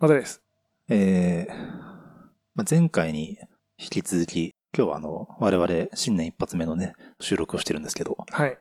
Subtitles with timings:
[0.00, 0.40] またです。
[0.88, 1.54] えー
[2.54, 3.36] まあ、前回に
[3.78, 8.56] 引き続き、今日はあの、我々新年一発目のね、収録をしてるんですけど、はい。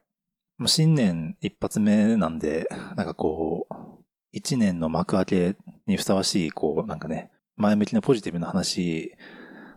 [0.65, 3.75] 新年一発目なんで、なんかこう、
[4.31, 9.13] 一年の幕開けにふさわしい、こう、なんかね、前向きなポジティブな話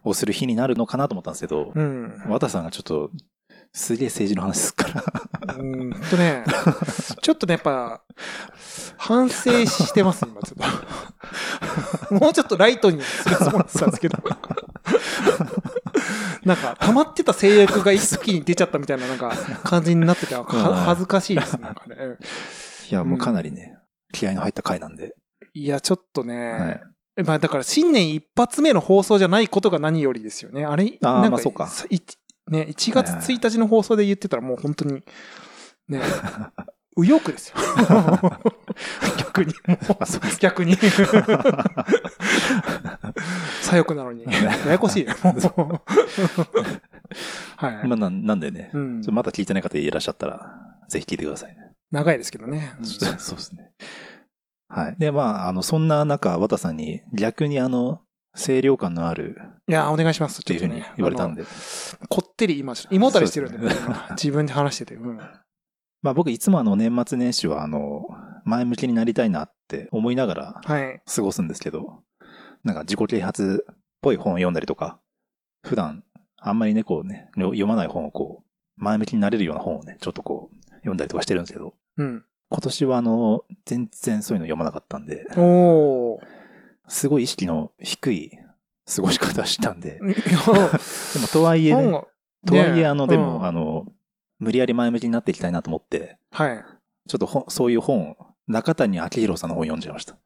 [0.03, 2.23] をする日になるのかなと思ったんですけど、うん。
[2.27, 3.11] 和田さんがちょっと、
[3.73, 5.55] すげえ政治の話すっから。
[5.57, 6.45] うんとね、
[7.23, 8.03] ちょっとね、やっぱ、
[8.97, 12.15] 反省してます、今ちょっと。
[12.15, 14.19] もうちょっとライトにするつもりだったんですけど。
[16.45, 20.45] なんか、溜まってた制約が一気に出ちゃったみたいな、なんか、感じになってて、 は
[20.87, 21.97] 恥ずかしいです、なんかね。
[22.91, 23.77] いや、もうかなりね、
[24.13, 25.15] 気合の入った回なんで。
[25.53, 26.81] いや、ちょっとはね
[27.19, 30.65] い、まあだから新年一発目の放送じゃないことが何よりですよね。
[30.65, 30.99] あれ？
[31.01, 31.69] なんまあそうか
[32.51, 35.03] ね、1月1日の放送で言ってたらもう本当に、
[35.89, 36.01] ね、
[36.97, 37.57] 右翼ですよ。
[39.19, 39.53] 逆に。
[40.41, 40.75] 逆に。
[43.63, 44.25] 左翼なのに。
[44.25, 44.31] や
[44.67, 45.15] やこしいは
[47.85, 47.87] い。
[47.87, 50.53] まあ、なんなんでね、うんまだ聞いてない方いらっしゃったら、
[50.89, 51.71] ぜひ聞いてくださいね。
[51.93, 52.75] 長いですけどね。
[52.79, 53.71] うんそうですね。
[54.69, 54.97] はい。
[54.99, 58.03] で、まあ、あの、そんな中、和田さんに逆にあの、
[58.37, 59.37] 清涼感のある
[59.69, 60.41] いや、お願いします。
[60.41, 61.45] っていうふうに言われたんで。
[62.09, 64.95] こってり今、胃もたれしてるんで、ね今自分で話してて。
[64.95, 65.21] うん
[66.03, 68.07] まあ僕いつもあの年末年始はあの、
[68.45, 71.03] 前向きになりたいなって思いながらはい。
[71.05, 72.03] 過ごすんですけど、
[72.65, 74.99] なんか自己啓発っぽい本を読んだりとか、
[75.63, 76.03] 普段
[76.39, 78.51] あんまりね、こうね、読まない本をこう、
[78.83, 82.25] 前向きになれるような本をね、ちょっとこう、読んだりとかしてるんですけど、うん。
[82.49, 86.40] 今年はあの、全然そういうの読まなかったんで、おー。
[86.91, 88.33] すごい意識の低い
[88.85, 90.05] 過ごし方したんで、で
[91.21, 92.03] もとはいえね、
[92.45, 93.87] とはいえあの、ねでも、うんあの、
[94.41, 96.65] 無理やり前向きになっていきたいなと思って、はい。
[97.09, 98.17] ちょっと本そういう本、
[98.49, 100.17] 中谷明宏さんの本読んじゃいました。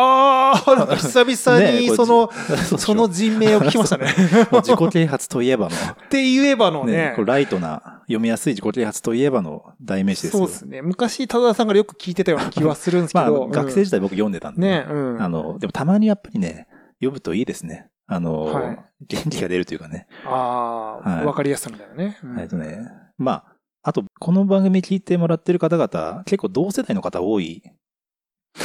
[0.00, 2.30] あ あ、なんか久々にその、
[2.68, 4.06] そその人名を聞きましたね。
[4.62, 10.40] 自己啓発といえばの、って言えばのねね、ライトな、読みやすい自己啓発といえばの代名詞ですよ。
[10.40, 10.82] そうですね。
[10.82, 13.48] 昔、多田さんがよく聞いてたような気はするんですけまあ、ど。
[13.48, 15.22] 学生時代僕読んでたんで、ね、うん。
[15.22, 16.68] あの、でもたまにやっぱりね、
[17.00, 17.88] 読むといいですね。
[18.06, 20.08] あの、はい元気が出るというかね。
[20.24, 22.18] ああ、はいわかりやすさみたいなね。
[22.24, 22.78] うんえっとね、
[23.16, 23.44] まあ、
[23.82, 27.72] あと、この番組聞いてもらってる方々、結構同世代の方多いっ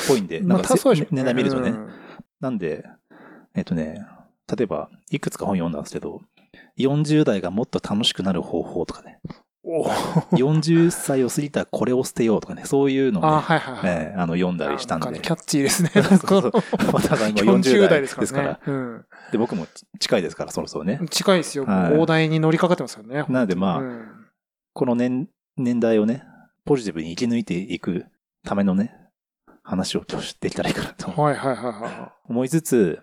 [0.07, 1.69] ぽいんで、まあ、か多そうでしょうね年代見るとね。
[1.69, 1.89] うん
[2.39, 2.83] なんで、
[3.55, 4.05] えっとね、
[4.53, 6.19] 例えば、いくつか本読んだんですけど、
[6.77, 9.21] 40代がもっと楽しくなる方法とかね、
[9.63, 9.85] お
[10.33, 13.79] 40歳を過ぎたらこれを捨てようとかね、そういうのをね、はいはいはい。
[13.85, 15.05] えーあの、読んだりしたんで。
[15.05, 15.89] なんかキャッチーですね。
[16.27, 16.51] そうそう
[16.91, 18.59] また今 40 40代代ですすかららね。
[18.67, 19.65] うんで、僕も
[19.99, 20.99] 近いですから、そろそろね。
[21.09, 21.63] 近いですよ。
[21.63, 23.23] はい大台に乗りかかってますよね。
[23.29, 24.07] なのでまあうん
[24.73, 26.25] この年、年代をね、
[26.65, 28.07] ポジティブに生き抜いていく
[28.43, 29.02] ためのね、
[29.63, 32.99] 話を今日できたらいいかなとはいはいはいは思いつつ、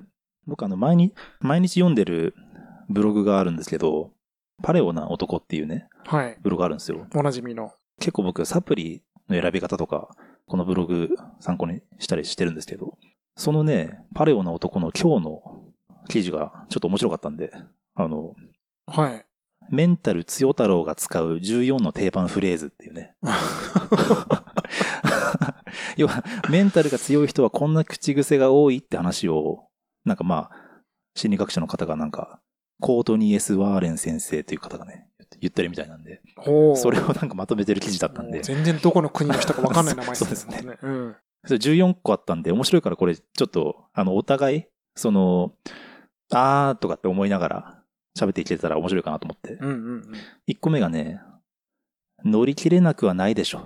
[0.46, 2.34] 僕あの、毎日、毎日読んでる
[2.88, 4.12] ブログがあるんですけど、
[4.62, 6.08] パレオな男っていうね、い。
[6.08, 6.38] はい。
[6.42, 7.06] ブログがあるんですよ。
[7.14, 7.72] おなじみの。
[7.98, 10.14] 結構僕、サプリの選び方とか、
[10.46, 12.98] このブログ参考にしたりしてるんですけど、
[13.36, 15.62] そのね、パレオな男の今日の
[16.08, 17.52] 記事がちょっと面白かったんで、
[17.94, 18.34] あの、
[18.86, 19.24] はい。
[19.70, 23.14] メンタル強太郎が使う14の定番フレーズっていうね。
[25.96, 29.64] 要は、メンタルが強い人はこんな口癖が多いって話を、
[30.04, 30.82] なんかまあ、
[31.14, 32.40] 心理学者の方がなんか、
[32.80, 35.06] コートニー・エス・ワーレン先生という方がね、
[35.40, 36.22] 言ってるみたいなんで、
[36.76, 40.78] それをなんかまとめてる記事だったんで、全然どこの国の人かわかんない名前 そうですねね。
[40.82, 41.16] うん。
[41.46, 44.64] それ14個あったんで、面白いからこれちょっと、あの、お互い、
[44.94, 45.54] その、
[46.32, 47.82] あーとかって思いながら
[48.18, 49.54] 喋っていけたら面白いかなと思って。
[49.54, 50.12] うんうんうん。
[50.48, 51.20] 1個目がね、
[52.24, 53.64] 乗り切れなくはないでしょっ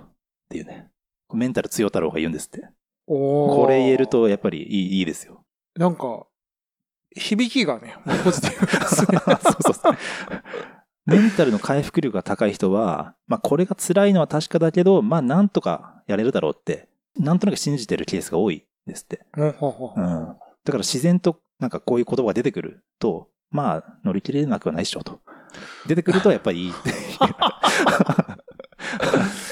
[0.49, 0.89] ていうね。
[1.35, 2.67] メンタル強太郎が言うんですって。
[3.07, 4.07] これ言える。
[4.07, 5.43] とやっぱりいいいいですよ。
[5.75, 6.25] なんか、
[7.15, 9.19] 響きがね、ポジティブですね。
[9.61, 9.93] そうそう。
[11.05, 19.25] メンタルの回復力が高い人は、まあこれが辛いのは確かだけど、まあなんとかやれるだろうって、なんとなく信じてるケースが多いですって。
[19.57, 20.03] ほうん。
[20.03, 20.37] だか
[20.73, 25.19] ら自然となんかこういう言葉が出てくると、まあ乗り切れなくはないっしょと。
[25.87, 26.95] 出てくるとやっぱりいいっていう。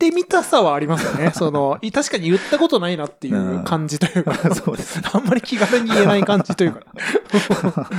[0.00, 1.32] 言ってみたさはありますよね。
[1.36, 5.08] その、い確かに言ったことないなっていう感じというか、 そうですね。
[5.12, 6.80] あんまり気軽に言えない感じというか、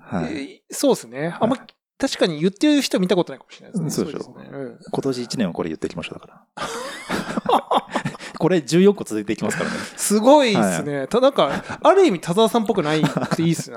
[0.00, 0.24] はい。
[0.32, 1.36] えーそうですね。
[1.38, 1.58] あんま
[1.98, 3.90] 確かに言ってる人見たことないかもしれないですね。
[3.90, 4.48] そうでしょですね。
[4.50, 6.62] うん今年1年はこれ言っていきましょう、だから。
[8.38, 9.76] これ14個続いていきますからね。
[9.96, 11.06] すごいですね。
[11.08, 13.76] たなんか、ある意味田沢さんっぽくないくていいですね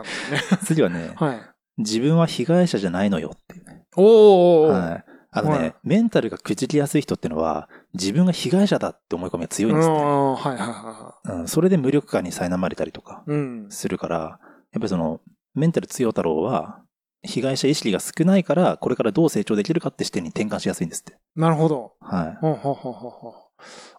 [0.64, 1.42] 次はね、はい。
[1.78, 3.84] 自分は被害者じゃないのよっていうね。
[3.98, 5.06] おーおーおーはい。
[5.38, 9.94] あのね、はいメンタルがくじきやすい人ってのは、自分が被害者だって思い込みが強いんですね。
[9.94, 13.32] うん、はいはいはうん、それで無力感に苛まれたりとかい。
[13.32, 13.68] うん。
[13.70, 14.40] するから、やっ
[14.74, 15.20] ぱりその、
[15.54, 16.80] メンタル強太郎は、
[17.22, 21.18] 被害者意識が少ないから、これからどう成長できるかって視点に転換しやすいんですって。
[21.36, 21.94] なるほど。
[22.00, 23.34] はほうほうほうほうほう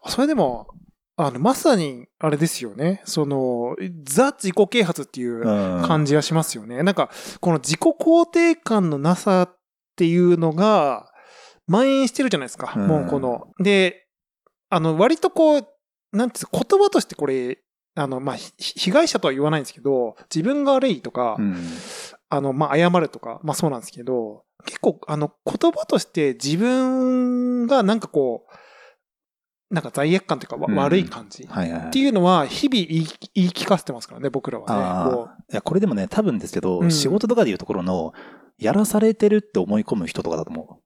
[0.03, 0.69] あそれでも、
[1.19, 3.03] あの、まさに、あれですよね。
[3.05, 3.75] その、
[4.05, 5.29] ザ自己啓発っていい。
[5.29, 5.83] ううん。
[5.87, 6.83] 感じがしますよね。
[6.83, 7.11] なんか、
[7.41, 9.57] この自己肯定感のなさっ
[9.97, 11.11] ていうのが、
[11.69, 12.73] 蔓延してるじゃないですか。
[12.77, 13.49] うんもうこの。
[13.63, 14.07] で、
[14.69, 15.67] あの、割とこう、
[16.13, 17.59] なんていう言葉としてこれ、
[17.95, 21.57] あの、まあ、ひ被害者とは言わないんですけど、自分が悪いとか、うん。
[22.29, 31.91] あの、まあ、謝るとか、まあそうなんですけど、結構、あの、言葉として自分がなんかこう、なんか罪悪感というか、わうん悪い感じっ。
[31.91, 35.11] ていうのは、日々言い言い聞かせてますからね、僕らはね。
[35.11, 35.29] こ。
[35.51, 38.13] いや、これでもね、多分ですけど、うん仕事とかでいうところの、
[38.59, 40.86] やらされてるって思い込む人とかだと思う。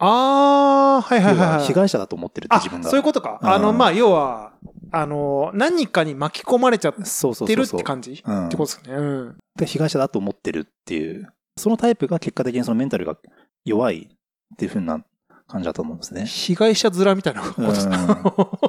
[0.00, 1.56] ああ、はいはい要はい、は。
[1.58, 2.88] はい被害者だと思ってるってあ、自分が。
[2.88, 3.38] そういうことか。
[3.42, 4.52] うんあの、まあ、要は、
[4.92, 7.68] あの、何かに巻き込まれちゃってるっ。
[7.68, 8.96] て感じうんってことですね。
[8.96, 9.36] うん。
[9.56, 13.16] で被害者だと思ってるっていう、そのタイプが結果的にそのメンタルが
[13.64, 15.04] 弱いっていう風な
[15.46, 16.24] 感じだと思うんですね。
[16.26, 17.96] 被害者面みたいなことですね。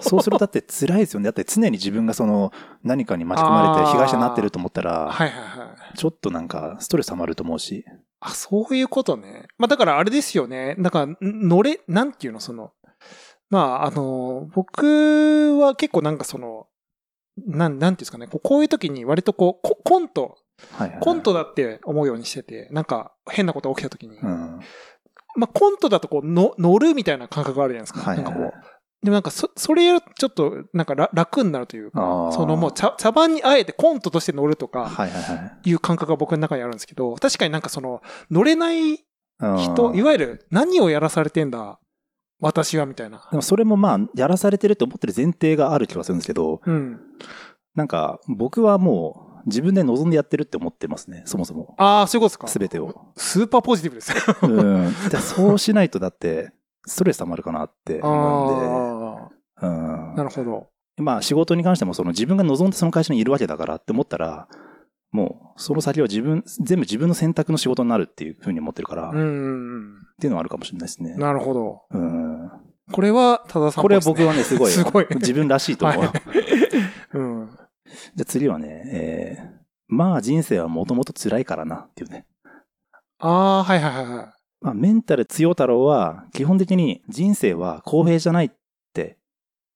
[0.01, 1.25] そうするとだって辛いですよね。
[1.25, 2.51] だって常に自分がその
[2.83, 5.97] 何かに巻き込まれて被害者になってると思ったら、はいはいはい。
[5.97, 7.85] ちょっとなんかストレス溜まると思うし。
[8.21, 9.47] あ、そういうことね。
[9.57, 10.75] まあだからあれですよね。
[10.79, 12.71] だから、ん乗れ、なんていうの、その、
[13.49, 16.67] まあ、あの、僕は結構なんかその、
[17.37, 20.37] なん、なんていうんですかね、こうこういう時に割とこう、ココント、
[20.73, 24.59] はいはいはいコントだって思うようにしてて、なんか変なことが起きた時に、うん。
[25.35, 28.01] まあコントだとこう、の乗るみたいな感覚があるじゃないですか。
[28.01, 28.70] はいはいはいなんかこう。
[29.03, 35.69] でもなんかそ、それやるとちょっとなんか楽楽になるというあかー、そのもう茶茶番にあえてコントとして乗るとか、はいはいはい。
[35.69, 39.03] いう感覚が僕の中にあるんですけど、確かになんかその、乗れない
[39.43, 41.79] うん人、いわゆる何をやらされてんだ、
[42.39, 43.37] 私はみたいなで。
[43.37, 46.99] もそれもまあ、やらされてると思ってる前提がある気がするんですけど、うん。
[47.73, 51.73] なんか僕はもう自分で望んでやってるって思ってますね、そもそも。
[51.77, 52.47] ああ、そういうことですか。
[52.47, 52.93] すべてを。
[53.15, 54.13] スーパーポジティブです。
[54.43, 54.93] うん。
[55.09, 56.51] でそうしないとだって、
[56.85, 59.67] ストレス溜まるかなって思あうんで。
[59.67, 60.67] うんあ、なるほど。
[60.97, 64.47] まあ仕事に関してもその自分が望んでその会社にいるわけだからって思ったら、
[65.11, 71.19] もうその先は自分、全部自分の選択の仕事になるっていうふうに思ってるから、っうんうんていうのはあるかもしれないですねうん。。
[71.19, 71.81] なるほど。
[71.91, 72.49] うん。
[72.91, 76.01] これは、多田さんっこれは僕はね、すごい、 すごい自分らしいと思う。
[76.01, 76.11] はい
[77.13, 77.49] うん。
[78.15, 79.49] じゃあ次はね、えー、
[79.87, 82.25] まあ人生はもともと辛いからなっていうね。
[83.19, 84.33] ああ、はいはいはいはい。
[84.61, 88.51] まあメンタル強太郎は基本的に人生は公平じゃないっ
[88.93, 89.17] て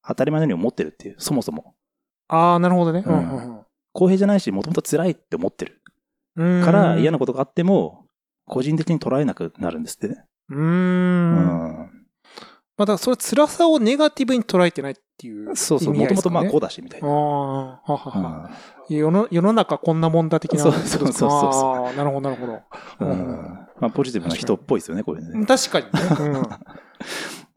[0.07, 1.75] 当たり前のように思ってるっていう、そもそも。
[2.27, 3.03] ああ、なるほどね。
[3.05, 3.65] ううんんうん
[3.97, 5.81] 公平じゃないし、もともと辛いって思ってる。
[6.35, 6.63] うん。
[6.65, 7.15] から嫌な。
[7.15, 8.05] なことがあっても、
[8.45, 10.25] 個人的に捉えなくなるんですってね。
[10.49, 10.57] うー。
[10.57, 11.77] うんん。
[12.77, 15.55] まあ、だからそれ辛さをネガティブに捉えてないっていう。
[15.55, 17.11] そうそう、もともとまあこうだし、みたいああ、な。
[17.13, 18.49] ははは。
[18.49, 20.59] うん世の世の中こんなもんだ的な。
[20.59, 22.59] そうそうそうそうなるほど、なるほど。
[22.99, 25.45] うんうんまあポジティブな人っぽいですよね、これね。
[25.45, 25.91] 確かにね。
[26.19, 26.43] うん。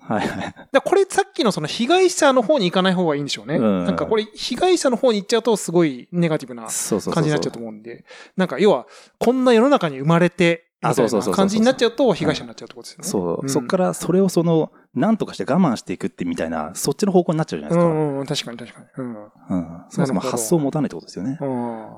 [0.09, 0.55] はいはい。
[0.73, 3.57] らこれさっきのその被害者の方に行かない方がいいんでしょうね。
[3.57, 6.63] うんなんかこれ被害者の方に行っちゃうとすごいネガティブな。
[6.63, 8.05] 感じになっちゃうと思うんで。
[8.37, 8.87] なんか要は、
[9.19, 13.09] こんな世の中に生まれて、あそうそうそう感じになっちゃうと被害者になっちゃうってことですよね。
[13.09, 17.95] そう、うんそっからそれをその、何とかして我慢していくってみたいな、そっちの方向になっちゃうじゃないうですか。
[17.95, 18.87] んうん、確かに確かに。
[18.97, 19.25] うん。
[19.25, 19.85] うん。
[19.91, 21.39] そもそも発想を持たないってことですよね。
[21.41, 21.89] うん。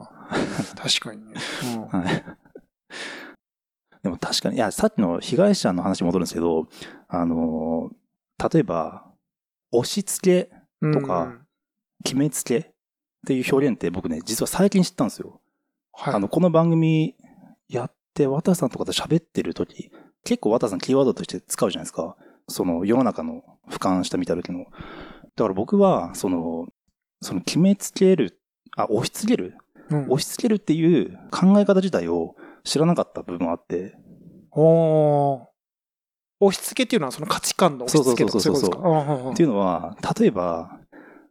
[0.76, 1.34] 確かにね。
[1.76, 2.25] うん はい。
[4.02, 6.66] でも確かに、いや、さっきの被害者の話に戻るんですけど、
[7.08, 7.90] あの、
[8.52, 9.04] 例えば、
[9.72, 10.60] 押し付け、
[10.92, 11.34] とか
[12.04, 12.64] 決めつけっ
[13.26, 15.42] ていう表現って僕ね、実は最近知ったんですよ。
[15.92, 16.14] はい。
[16.14, 17.14] あの、この番組
[17.68, 19.90] やって、渡さんとかと喋ってる時、
[20.24, 22.16] 結構渡さんキーワードとして使うじゃないですか。
[22.48, 24.64] その世の中の俯瞰した見た時の。
[24.64, 26.66] だから僕は、その、
[27.22, 28.40] その決めつける、
[28.76, 29.54] あ、押し付ける？
[29.90, 30.02] うん。
[30.04, 32.34] 押し付けるっていう考え方自体を
[32.64, 33.94] 知らなかった部分があって、
[34.52, 35.44] おー。
[36.40, 39.30] 押し付けっていうのはその価値観の押し付けとかそうそうか？
[39.32, 40.78] っていうのは、例えば、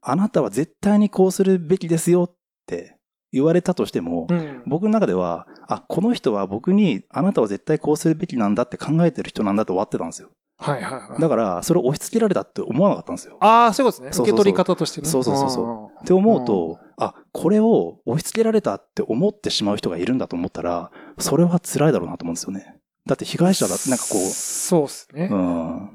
[0.02, 2.36] あなたは絶対にこうするべきですよっ
[2.68, 2.99] て
[3.32, 10.30] 言われたとしても、うんうん僕の中では、あ、この人は僕にあなたは絶対こうするべきなんだって考えてる人なんだと終わってたんですよ。
[10.60, 11.22] はいはいはい。
[11.22, 13.38] だから、それを押し付けられたって思わなかったんですよ。
[13.40, 14.24] ああ、そういうことですね。
[14.24, 15.08] 受け取り方としてね。
[15.08, 22.76] そうそうそうそううんって思うと、あ、これを押し付けられたって思ってしまう人がいるんだと思ったら、それは辛いだろうなと思うんですよね。
[23.06, 25.38] だって被害者だ、なんかこそうですねう、う。
[25.38, 25.90] ん。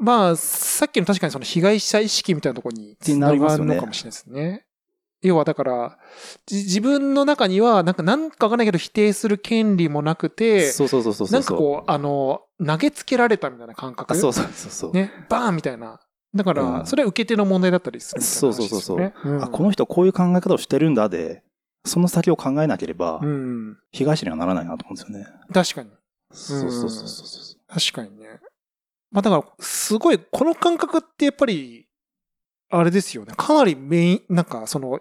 [0.00, 4.64] まあ、さっきの確かにその被害者意識みたいなところにてながるのかもしれないですね。
[5.22, 5.98] 要はだから、
[6.46, 11.32] じ自分の中には、なんかなんかわかんないけど否定する権利もなくて、そうそうそうそうそう。
[11.32, 14.12] なんかこう、あの、投げつけられたみたいな感覚。
[14.14, 14.92] あ、そうそうそうそう。
[14.92, 16.00] ね、バーンみたいな。
[16.34, 19.42] だかうら、んそれは受け手の問題だったりするみたいなそうそうそうそう話ですよね。
[19.44, 21.42] あ、この人こういう考え方をしてるんだで、
[21.84, 23.78] その先を考えなければう、ん。
[23.90, 25.26] 被害者にはならないなと思うんですよね。
[25.52, 25.90] 確かに。
[26.32, 27.58] そうそうそうそう。
[27.66, 28.40] 確かにね。
[29.10, 31.87] まあだから、すごい、この感覚ってやっぱり、
[32.70, 33.34] あれですよね。
[33.36, 35.00] かなりメイン、なんかその、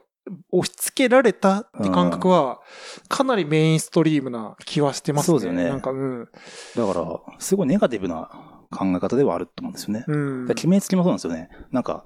[0.51, 2.59] 押し付けられたって感覚は、
[3.07, 5.33] かなりメインストリームな気はしてますね。
[5.33, 6.27] そうですよねなんか、うん。
[6.75, 8.29] だから、すごいネガティブな
[8.71, 10.05] 考え方ではあると思うんですよね。
[10.07, 10.47] うん。
[10.47, 11.49] 決めつけもそうなんですよね。
[11.71, 12.05] なんか、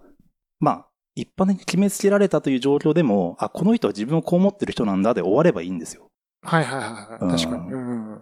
[0.59, 6.07] まあ、一般的に決めつけられたという状況でも、あ、この人は自分をこう思ってる人なんだで終わればいいんですよ。
[6.43, 6.89] はいはいはい
[7.21, 7.39] うんはい。
[7.39, 7.71] 確かに。
[7.71, 8.21] うん。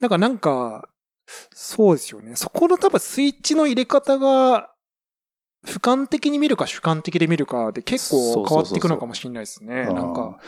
[0.00, 0.88] だからなんか、
[1.52, 2.36] そうですよね。
[2.36, 4.73] そこの多分スイッチの入れ方が、
[5.64, 9.86] 俯瞰的に見るか主観的で見るかで結構変わっていくのかもしれないですね。
[9.88, 10.38] うんなんか。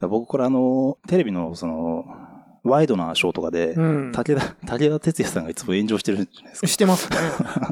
[0.00, 2.04] 僕、これあの、テレビのその、
[2.62, 4.12] ワイドなショーとかで、うん。
[4.12, 6.66] 武田、武田鉄矢さんがいつも炎上してるじゃないですか。
[6.66, 7.16] してますね。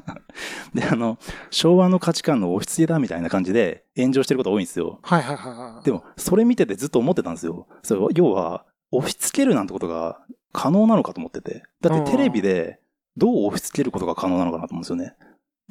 [0.75, 1.19] で、あの、
[1.51, 5.01] 昭和の価値観の押し付けだみたいな感じで炎上してること多いんですよ。
[5.03, 5.85] はいはいはいはい。
[5.85, 7.67] でも、それ見ててずっと思ってたんですよ。
[7.83, 10.21] それ要は、押し付けるなんてことが
[10.53, 11.63] 可能なのかと思ってて。
[11.81, 12.79] だってテレビで
[13.17, 15.17] どう押し付けることが可能なのかなと思うんですよね。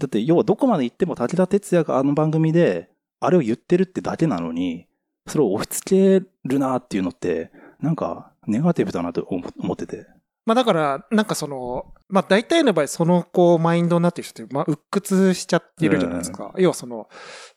[0.01, 2.89] だって、要はどこまで行っても武田鉄矢があの番組で、
[3.19, 4.87] あれを言ってるってだけなのに、
[5.27, 10.07] それを押し付けるなっていうのって、なんか、ネガティブだなと思ってて。
[10.47, 16.53] まあだから、なんかその、まあ大体の場合、そのこう、マインドになってる人って、まあ、鬱屈しちゃってるじゃないですか。
[16.57, 17.07] 要はその、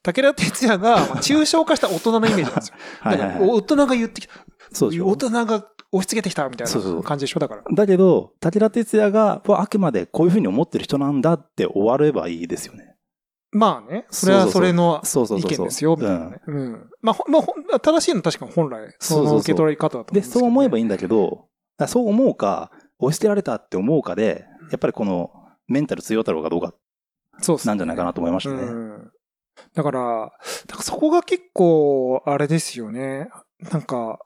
[0.02, 2.76] 武田鉄矢が、まあ 抽象化した大人のイメージなんですよ。
[3.04, 4.34] 大人が言ってきた、
[4.72, 7.62] そう大人が押し付けてきたみたいな感じでしょだから。
[7.74, 12.94] だけど、武田鉄矢が、はあくまでこういうふうに思ってる人なんだって終わればいいですよね。
[13.50, 15.00] まあね、それはそれの。
[15.04, 16.40] 意見ですよ、みたいなね。
[16.46, 16.90] うん。
[17.00, 17.38] まあ、ほま
[17.72, 20.82] あ、正しいのは確かに本来、その受け取り方だと思うんで、ですけど、そう思えばいい。
[20.82, 21.46] いんだけど、
[21.78, 25.30] あそう思うか、押し付けられたって思うかで、やっぱりこの
[25.68, 26.74] メンタル強太郎がどうか
[27.40, 28.62] そうっすねなんじゃないかなと思いましたね。
[28.62, 29.10] うん。
[29.74, 30.32] だから、
[30.66, 33.28] だからそこが結構、あれですよね。
[33.72, 34.20] なんか、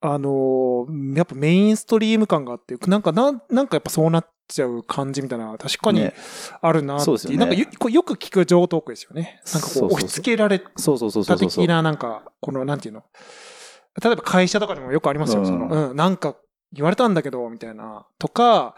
[0.00, 0.86] あの、
[1.16, 6.14] やっぱメインストリーム感があって、なんかな、なんかやっぱそうなっちゃう感じみたいな、確かにね
[6.60, 7.04] あるなっていう。
[7.06, 9.40] そうですよねなんかよよく聞く情トークですよね。
[9.52, 11.50] なんかこう、そうそうそう押し付けられそうそうそうそたうそう。
[11.50, 13.02] 的な、なんか、この、なんていうの。
[14.02, 15.40] 例えば会社とかにもよくありますよ。
[15.40, 16.36] うんその、うん、なんか
[16.72, 18.06] 言われたんだけど、みたいな。
[18.18, 18.74] とか、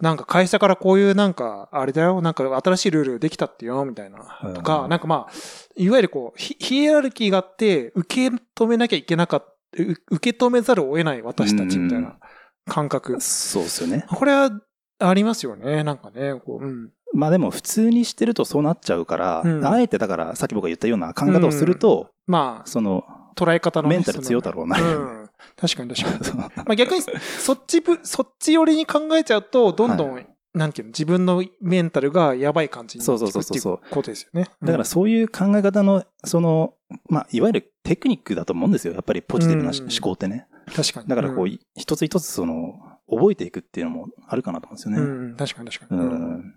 [0.00, 4.18] なんか会社からこういうなんか、あれだよ、なんか新しいルールできたってよ、みたいな。
[4.54, 5.32] とか、うんなんかまあ、
[5.76, 12.18] いわゆるこう、ヒヒエラルキーがあって、受け止めなきゃいけなかった、う受け止めざるを得ない私たちみたいな
[12.66, 13.20] 感覚。
[13.20, 14.06] そうですよね。
[14.08, 14.50] これは
[14.98, 16.34] ありますよね、なんかね。
[16.44, 16.90] こううん。
[17.14, 25.27] まあでも普通にしてるとそうなっちゃうから、うんあえてだからさっき僕が言ったような考え方をすると、まその、あ、捉え方のね、メンタル強太郎なそのうん。
[25.56, 26.38] 確かに確かに。
[26.56, 30.22] まあ逆に、そっちぶ、そっち寄りに考えちゃうと、どんどん、は
[30.54, 34.48] なんていうの、自分のメンタルがやばい感じになっていくっていうことですよね。
[34.62, 36.74] だからそういう考え方の、その、
[37.08, 38.94] まあ、いわゆるテクニックだと思うんですよ。
[38.94, 40.46] やっぱりポジティブな思考ってね。
[40.66, 41.08] うん、確かに。
[41.08, 42.74] だからこう、ん一つ一つその、
[43.08, 45.00] 覚えていくっていうのもあるかなと思うんですよね。
[45.00, 46.04] うん、確かに確かうに。
[46.04, 46.54] ん。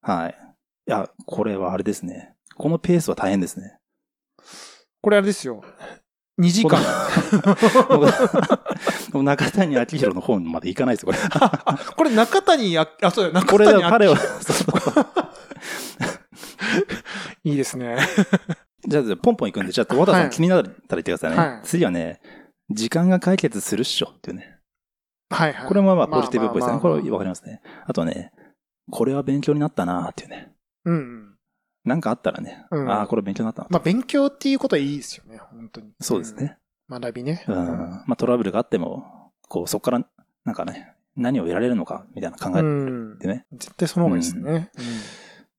[0.00, 0.36] はい。
[0.86, 2.34] いや、これはあれですね。
[2.56, 3.78] このペースは大変ですね。
[5.00, 5.62] これあれですよ。
[6.40, 6.80] 2時間。
[9.22, 11.18] 中谷明宏の本までいかないですよ、これ。
[11.40, 14.16] あ、これ中谷あ、あ、そうだ、中これ谷あで彼は、
[17.44, 17.98] いいですね。
[18.86, 21.36] じゃあ、ポンポンいくんで、じゃあ、和田さはいん気になったら言ってくださいね。
[21.36, 22.20] はい次はね、
[22.70, 24.58] 時間が解決するっしょっていうね。
[25.30, 25.68] はいはい。
[25.68, 26.78] これもまあポジティブっぽいですね。
[26.80, 27.60] これわかりますね。
[27.86, 28.32] あとね、
[28.90, 30.52] これは勉強になったなっていうね。
[30.84, 31.31] うんうん。
[31.84, 35.92] なんかあったらね、うんああ、これ勉強になったなとまあ勉強っていうことはいいですよね、本当に。
[36.00, 36.56] そうですね。
[36.88, 37.00] うん。
[37.00, 37.44] 学びね。
[37.48, 37.56] うん。
[37.56, 40.06] まあトラブルがあっても、こう、そこから、
[40.44, 43.46] なんかね、何を得られるのか、みたいな考えうんてね。
[43.52, 44.70] 絶対その方がいいですね。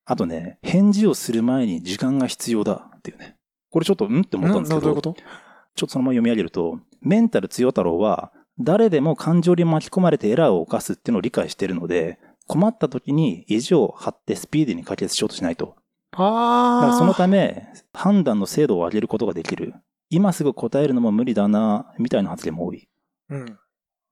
[0.05, 3.37] あとね、返事をする前に時間が必要だっていうね。
[3.69, 4.45] これちょっと、うんってうん。
[4.45, 5.13] 思ったんですけど、などういうこと？
[5.13, 15.75] ちょっとそのまま読み上げると、メンタル強太郎は、誰でも感情に巻き込まれてエラーを犯すっていうのを理解しているので、困った時に意地を張ってスピーディーに解決しようとしないと。
[16.13, 16.85] だかああ。
[16.87, 19.73] らそのため、判断の精度を上げることができる。
[20.09, 22.87] 今すぐ答えるのも無理だな、みたいな発言も多い。
[23.29, 23.57] うん。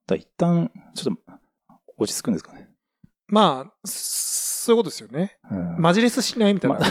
[0.08, 1.22] だ一旦、ちょっと、
[1.98, 2.70] 落ち着くんですかね。
[3.28, 5.38] まあ、そういうことですよね。
[5.50, 6.80] うんマジレスしないみたいな。
[6.80, 6.86] ま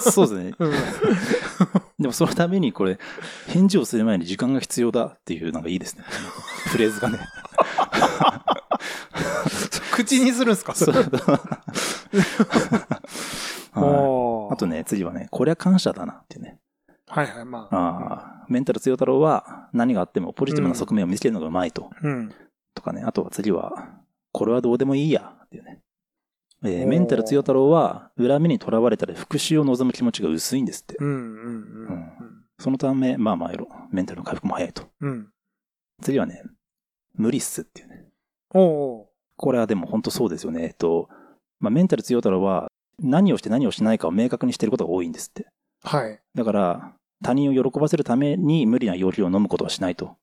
[0.00, 0.54] そうですね。
[0.58, 0.72] うん。
[2.00, 2.98] でもそのためにこれ、
[3.48, 6.04] 返事をする前に時間が必要だっていうのがいいですね。
[6.68, 7.18] フレーズがね。
[9.92, 10.74] 口にするんですか？
[10.74, 10.94] そう
[14.60, 16.58] とね、次はね、こりゃ感謝だなっていうね。
[17.06, 17.76] はいはい、まあ。
[17.76, 21.90] ああ、メンタル強太郎は何があってもポジティブな側面を見つけるのがうまいと。
[22.02, 22.32] うん。
[22.74, 23.02] とかね。
[23.04, 23.72] あとは次は、
[24.32, 25.34] これはどうでもいいや。
[25.44, 25.80] っていうね。
[26.62, 30.96] えーメンタル強太郎は恨みにとらわれたり復讐を望む気持ちが薄いんですって。
[30.98, 31.18] うんうんう
[31.94, 32.12] ん
[32.58, 33.52] そのため、まあまあ、
[33.90, 34.82] メンタルの回復も早いと。
[35.00, 35.10] うん。
[35.10, 35.28] うん。
[36.02, 36.42] 次はね、
[37.14, 38.04] 無理っすっていうね。
[38.52, 38.62] おう
[38.98, 40.64] おうこれはでも本当そうですよね。
[40.64, 41.08] えっと、
[41.58, 42.69] まあ、メンタル強太郎は
[43.00, 45.46] 何をして何をしないかを明確にしていることが多いんですって。
[45.82, 46.20] はい。
[46.34, 46.92] だから、
[47.22, 50.16] 他人を喜ばせるために無理な要求を飲むことはしないと。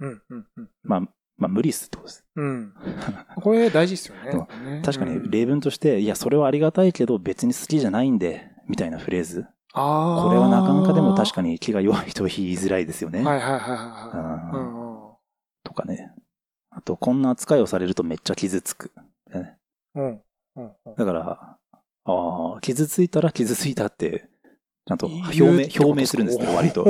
[0.00, 0.70] うんうんうん。
[0.82, 1.00] まあ、
[1.36, 2.24] まあ無理っすってことです。
[2.36, 2.74] うん。
[3.42, 4.82] これ大事ですよね。
[4.84, 9.46] 確かにうん例文として、いや、それはありがたいけど別に好きじゃないんで、みたいなフレーズ。
[9.72, 10.24] ああ。
[10.24, 13.22] これはなかなかでも確かかに気が弱い人は言いづらいですよね。
[13.22, 14.16] はいはいはいはい。
[14.16, 15.14] ううんんうん
[15.64, 16.12] とかね。
[16.70, 18.92] あと、こんな扱いをされるとめっちゃ傷つく。
[19.32, 19.58] ね
[19.94, 20.20] うん
[20.96, 21.57] だから、
[22.08, 24.28] ああ、傷ついたら傷ついたって、
[24.86, 26.84] ちゃんと表明表明するんですね、割と。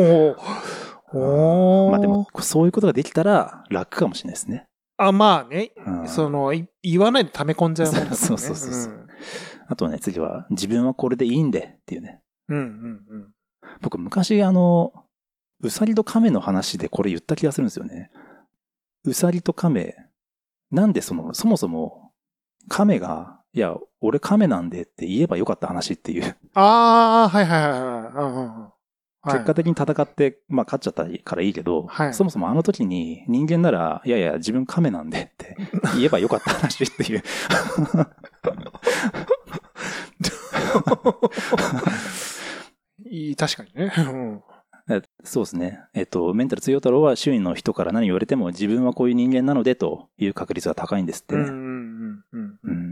[1.90, 4.66] まあでも、そういうことができたら楽かもしれないですね。
[4.96, 5.72] あ、まあね。
[5.84, 8.14] うんその、い言わないで溜め込んじゃうもんね。
[8.14, 9.06] そうそうそうそう
[9.68, 12.22] あとはね、次は、自分はこれでいいんでっていうね。
[12.48, 12.56] うん。
[12.56, 12.70] うんうん
[13.10, 13.32] うん。
[13.82, 14.92] 僕、昔、あの、
[15.60, 18.10] うさぎと亀の話でこれ言った気がするんですよね。
[19.04, 19.96] うさぎと亀、
[20.70, 22.12] なんでその、そもそも、
[22.68, 26.36] 亀が、いや、俺亀なんでって言えばよかった話っていう。
[26.54, 27.80] ああ、はいはいはいはい。
[27.80, 28.72] うんうんうん
[29.20, 35.56] はい結果的に戦って、まあ勝っちゃったからいいけど、はいそもそもあの時に人間なら、いやいや、自分亀なんでって
[35.98, 37.22] 言えばよかった話っていう。
[43.10, 43.92] いい、確かにね。
[43.96, 44.42] うん
[44.90, 45.80] えそうですね。
[45.92, 51.42] えっと、メンタル強太郎は周囲の人から何言われても自分はこういう人間なのでという確率が高いんですってね。
[51.42, 52.70] うんうんうんうん。
[52.70, 52.87] うん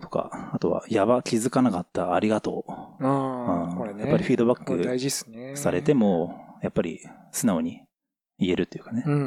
[0.00, 2.72] とか、あとは、やば、気づかなかった、ありがとう。
[2.72, 4.02] ああ、うんこれね。
[4.02, 5.56] やっぱりフィードバック。
[5.56, 7.00] されても、やっぱり
[7.32, 7.82] 素直に
[8.38, 9.04] 言えるっていうかね。
[9.06, 9.24] うんうんう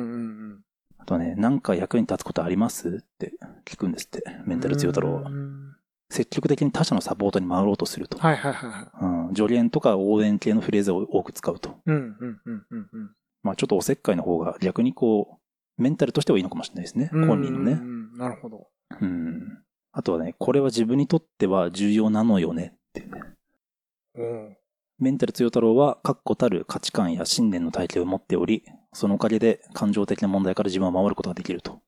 [0.55, 0.63] ん。
[0.97, 3.33] あとはね、なんか役に立つことありますって
[3.65, 5.33] 聞くんですって、メンタル強太郎はう。
[5.33, 5.73] ん
[6.09, 8.17] 積極的に他者のサポートに回ろうとすると。
[8.17, 9.27] はいはいはいはい。
[9.27, 11.81] うん、助言とか応援系のフレーズを多く使うと。
[11.85, 13.11] うんうんうんうんうん。
[13.43, 15.37] まあちょっとおせっかいの方が逆にこ
[15.77, 17.09] う、メンタルとしてはいいのかもしれないですね。
[17.11, 17.79] 本人のね。
[18.17, 18.67] なるほど。
[19.01, 19.56] うん。
[19.97, 23.21] あとはね、これは自分にとっては重要なのよねっていうね。
[24.13, 24.57] うん。
[24.99, 31.81] メンタル強太郎は確固たる価値観や信念の体系を持っており、そのおかげで感情的な問題から自分を守ることができると。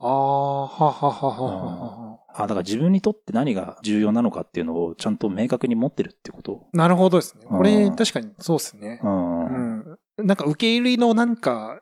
[0.00, 2.18] ああ、はははははは。
[2.34, 6.66] あ、だから自分にとって何が重要なのかっていうのをちゃんと明確に持ってるってこと。
[6.72, 7.44] なるほどですね。
[7.44, 9.08] これうん確かにそうですねう。
[9.08, 9.46] ん。
[9.46, 10.26] うん。
[10.26, 11.80] なんか受け入れのなんか、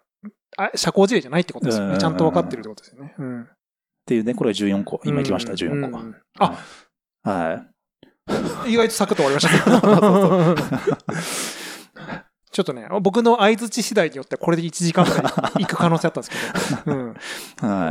[0.59, 1.95] あ社交辞令じゃないってことですよね。
[1.95, 3.14] うんちゃんと分かってるってことですよね。
[3.19, 3.49] うん。
[4.11, 5.01] っていうね、これは14個。
[5.05, 5.99] 今行きました、うん14個。
[6.01, 6.59] うんあ、
[7.23, 7.64] は
[8.66, 8.73] い。
[8.73, 10.90] 意外とサクッと終わりました。
[12.51, 16.96] ちょっとね、僕の相づち次第によってはこれで1時間くらい 行く可能性あったんですけど。
[16.96, 17.07] うん。
[17.09, 17.16] はい。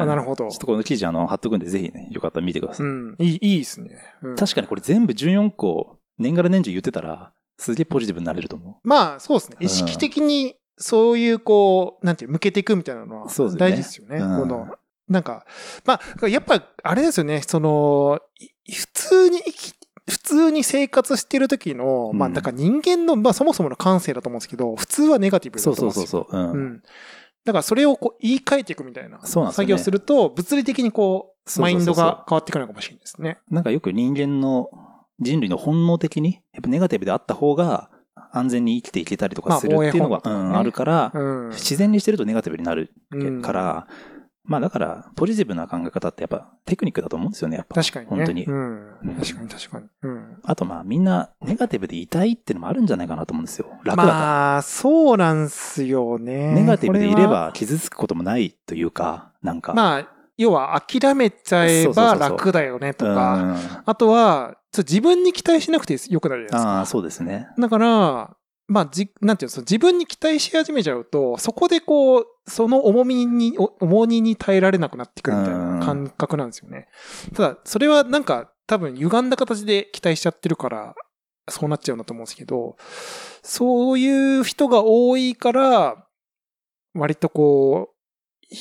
[0.01, 2.85] あなるほどちょっとこの記事あの、貼っとくんで、ぜひね、よかったら見てください。
[2.85, 3.15] うん。
[3.19, 3.91] いい、いいですね。
[4.21, 9.57] うん確かにこれ全部14個、年がら年中言ってたら、すげえポジティブになれると思まあ、そうですね。
[9.61, 13.27] うん意識的に、そういう、こう、なんていう、向けていくみたいなのは
[13.57, 14.17] 大事ですよね。
[14.17, 14.67] うんこの、
[15.09, 15.45] なんか、
[15.85, 18.19] まあ、やっぱ、あれですよね、その、
[18.65, 19.73] い普通に生き、
[20.07, 25.59] 普通に生活してる時の、まあ、うんだから人間の、まあ、そもそもの感性だと思うんですけど、普通はネガティブう。
[25.59, 26.27] だそうと思うんですよ。
[26.29, 26.51] そうそうそう。
[26.53, 26.61] うん。
[26.61, 26.83] うん。
[27.45, 33.39] だからそれをこう言い換えていくみたいなそうなんですよね作業すると、物理的にこう、そうそうそうそうマインドが変わってくるのかもしれないですね。
[33.49, 34.69] なんかよく人間の
[35.19, 37.89] 人類の本能的に、やっぱネガティブであった方が
[38.31, 41.49] 安全に生きていけたりとかするっていうのが、まあねうん、あるから、うん。
[41.49, 43.87] 自然にしてるとネガティブになるうんから、
[44.49, 47.75] まあだから、ポジティブな考え方ってやっぱテクニックだと思うんですよね、やっぱ。
[47.75, 48.15] 確かにね。
[48.17, 48.45] 本当に。
[48.45, 49.15] うんうん。
[49.15, 49.85] 確かに確かに。
[50.01, 50.39] うん。
[50.43, 53.67] あとまあみんなネガティブでいたいっていうのもあるんじゃないかなと思うんですよ。
[53.83, 54.07] 楽だから。
[54.07, 56.51] まあ、そうなんすよね。
[56.53, 57.27] ネガティブでいれ。
[57.27, 59.73] ば傷つくこともないというか、なんか。
[59.73, 60.07] まあ、
[60.37, 66.69] 要は諦めちゃえば楽だよねとうんか、あとは、自分に期待しなくてよくなるじゃないですか。
[66.79, 67.49] ああ、そうですね。
[67.59, 68.35] だから、
[68.69, 76.87] まあ、じ、なんていうの、自分に期待し始めちゃうと、そこでこう、その重みに、お重荷に耐えられなくなってくるみたいな感覚なんですよね。
[77.33, 80.93] ただ、それはなんか、多分歪んだ形で期待しちゃってるから、
[81.49, 82.77] そうなっちゃうんだと思うんですけど、
[83.41, 86.07] そういう人が多いから、
[86.93, 88.55] 割とこう、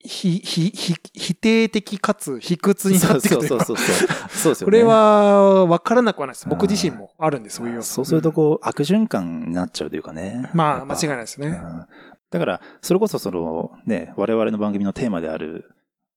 [0.00, 4.08] ひ、ひ、ひ、ひ否定的かつ卑屈になっていくというかそうそうそうそう。
[4.08, 4.56] そうですよね。
[4.64, 6.48] これは分からなくはないです。
[6.48, 7.82] 僕自身もあるんで、そういう。
[7.82, 10.50] そうするとこう、悪循環になっちゃうというかね。
[10.54, 11.48] まあ、間違いないですね。
[11.48, 11.86] うん
[12.30, 15.64] だから、それこそその、ね、我々の番組のテーマである、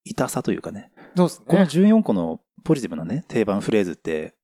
[0.04, 0.92] 痛さというかね。
[1.16, 1.66] そうですこのね。
[1.66, 4.36] 14個のポジティブなね、定番フレーズって、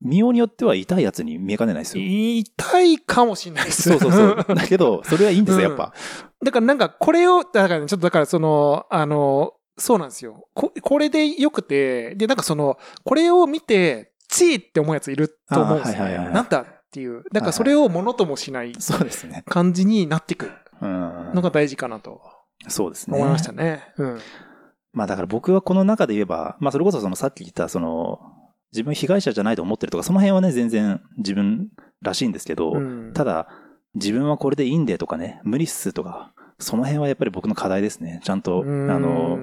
[0.00, 2.04] 見ようによっては痛いやつに見えかねないですよ。
[2.04, 4.44] 痛いかもしれないですそうそうそう。
[4.54, 5.92] だけど、それはいいんですよ、やっぱ。
[6.44, 10.48] だからなんかこれを、だからね、ちょっとだからその、あの、そうなんですよ。
[10.54, 17.24] ここれでよくて、で、なんかその、これを見て、チーって思うやついると思うんですよ、あはいはいはいなんだっていう。
[17.32, 19.44] だからそれをものともしないそうですね。
[19.48, 22.20] 感じになっていくうんのが大事かなと
[22.68, 23.16] そうですね。
[23.16, 23.92] 思いましたね。
[23.96, 24.18] うん。
[24.92, 28.18] まあだから僕はこの中で言えば、まあそれこそそのさっき言ったその、
[28.76, 31.70] 自分被害者じゃないと思ってるとか、その辺はね、全然自分
[32.02, 33.48] らしいんですけど、うんただ、
[33.94, 38.20] 自分はこれでいいんでとかね、無理っすとか、その辺はやっぱり僕の課題ですね。
[38.22, 39.38] ちゃんと、あの、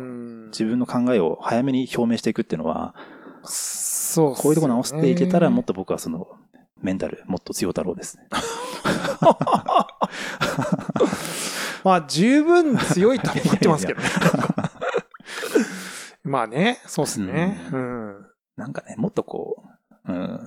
[0.50, 2.94] 自分の考えを早めに表明していくっていうのは、
[3.44, 6.28] そうねこういうとこ直していけたら、もっと僕はその、
[6.84, 8.28] メンタル、もっと強太郎ですね。
[11.84, 14.08] まあ、十分強いと思ってますけどね。
[16.24, 17.60] まあね、そうっすね。
[17.72, 18.13] ううん。
[18.56, 19.64] なんかね、もっとこ
[20.08, 20.40] う、うん、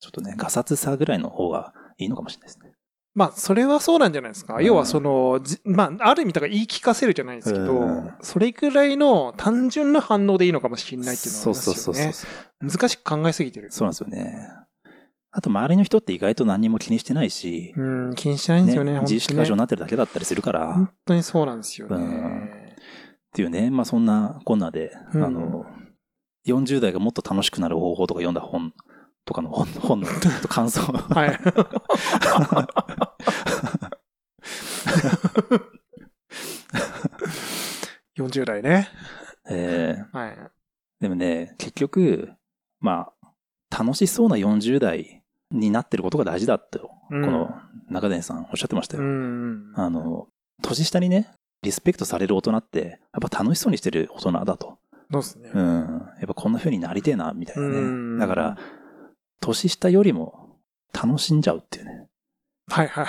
[0.00, 2.72] ちょっとね、ガサツさぐらいの方がいいのかもしれないですね。
[3.12, 4.54] まあ、それはそうなんじゃないですか。
[4.54, 11.54] うん要は、その、じまあ、ある意味、だから言い聞かせるじゃないですけど、うんそれぐらいの単純な反応でいいのかもしれないっていうのはね。
[11.54, 12.26] そうそうそうそ
[12.62, 12.66] う。
[12.66, 13.70] 難しく考えすぎてる。
[13.70, 14.48] そうなんですよね。
[15.32, 18.94] あと、周りの人って意外と何にも気にしてないし、うん、気にしてないんですよね。
[18.94, 21.96] ね自意識過剰になってるだけだったりするから、っ本当にそうなんですよね。
[21.96, 22.50] うん
[23.32, 25.66] ていうね、まあそんなこんなで、うんあの、
[26.46, 28.72] 40代がもっと楽しくなる方法とか読んだ本
[29.24, 30.06] とかの本 本の
[30.48, 30.80] 感想。
[30.82, 31.38] はい。
[38.16, 38.88] 40代ね。
[39.48, 40.38] えーはい。
[41.00, 42.32] でもね、結局、
[42.80, 47.50] まあ、楽しそうな40代になってることが大事だと、ここの
[47.88, 49.06] 中谷さんおっしゃってましたうよ。
[49.06, 49.72] ん。
[49.76, 50.28] あの、
[50.62, 51.30] 年下にね、
[51.62, 54.78] リスペクトされる大人って、やっぱ楽しそうにしてる大人だと。
[55.12, 55.50] そうですね。
[55.52, 56.02] うん。
[56.18, 58.20] やっぱこんな風になりてえな、みたいなうんね。
[58.20, 58.58] だから、
[59.40, 60.58] 年下よりも
[60.92, 62.08] 楽しんじゃうっていうね。
[62.68, 63.06] はいはい。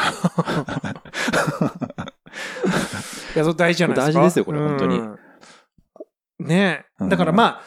[3.35, 4.13] いや、それ大事じゃないですか。
[4.13, 5.19] 大事ですよこれ本当にうん
[6.39, 7.03] ねえ。
[7.03, 7.61] うんだからま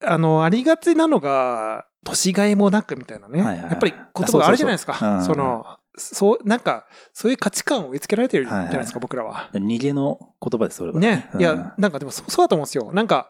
[0.00, 3.42] あ、あの、ありがちなのが、年がいもなくみたいなね。
[3.42, 5.22] はいはいはいやっぱり言葉があるじゃないですか。
[5.24, 9.50] その、そう、なんか、そういう価値観を植え付けられてるじゃないですか、はいはい僕らは。
[9.52, 11.00] 逃げの言葉です、それは。
[11.00, 11.30] ね。
[11.34, 12.92] うんいや、なんかでもそうそうだと思うんですよ。
[12.92, 13.28] なんか、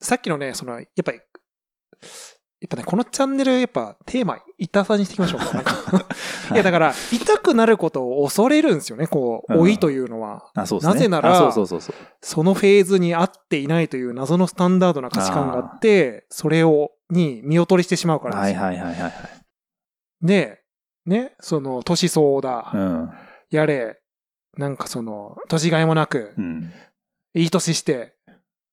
[0.00, 1.20] さっきのね、その、やっぱり、
[2.60, 5.52] やっぱね、このチャンネル、やっぱテーマ、痛さにしていきましょうか。
[5.54, 5.74] なんか
[6.52, 10.50] いや、だから、痛くなることを恐れるんですよね、こう、うん老いというのは。
[10.54, 10.94] あ、そうですね。
[10.94, 11.96] なぜならあそうそうそうそう。
[12.20, 18.66] そのフェーズに合っていないという謎のスタンダードな価値観があって、それを、に見劣りしてしまうからはいですよ。
[18.66, 19.12] はいはいはいはい。
[20.22, 20.62] で、
[21.08, 23.10] ね、その、年相だ、うん。
[23.50, 23.98] やれ、
[24.56, 26.72] なんかその、年がいもなくう、ん。
[27.34, 28.14] いい年して、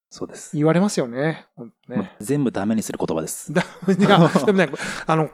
[0.09, 0.55] そうです。
[0.55, 1.47] 言われますよね。
[1.87, 2.15] ね。
[2.19, 3.53] 全部ダメにする言葉です。
[3.53, 4.69] だ いや、 でもね、
[5.07, 5.29] あの、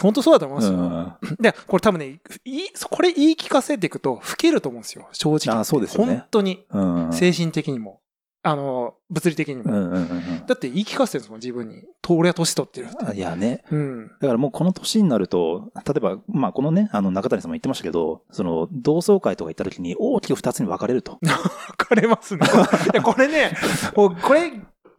[0.00, 0.80] 本当そうだと思いますうよ。
[0.82, 1.18] ん。
[1.40, 5.60] で、これ多分ね、いこれ言い聞かせていくと、老けると思うんですよ、正直。
[5.60, 7.12] あそうですよね本当に、うん。
[7.12, 8.00] 精神的にも。
[8.44, 9.64] あの、物理的にも。
[9.64, 11.84] うんうんうんうんだって言い聞かせてるんですもん、自分に。
[12.00, 12.96] と俺は年取ってるって。
[13.06, 13.12] あ。
[13.12, 13.62] いやね。
[13.70, 14.08] うん。
[14.20, 21.18] だからもうこの年になると、例えば、まあこのね、あの中谷さんも言ってましたけど、その同窓会とか行った時に大きく二つに分かれると。
[21.22, 21.30] 分
[21.76, 22.44] かれますね。
[22.92, 23.52] いや、これね、
[23.94, 24.52] もうこれ、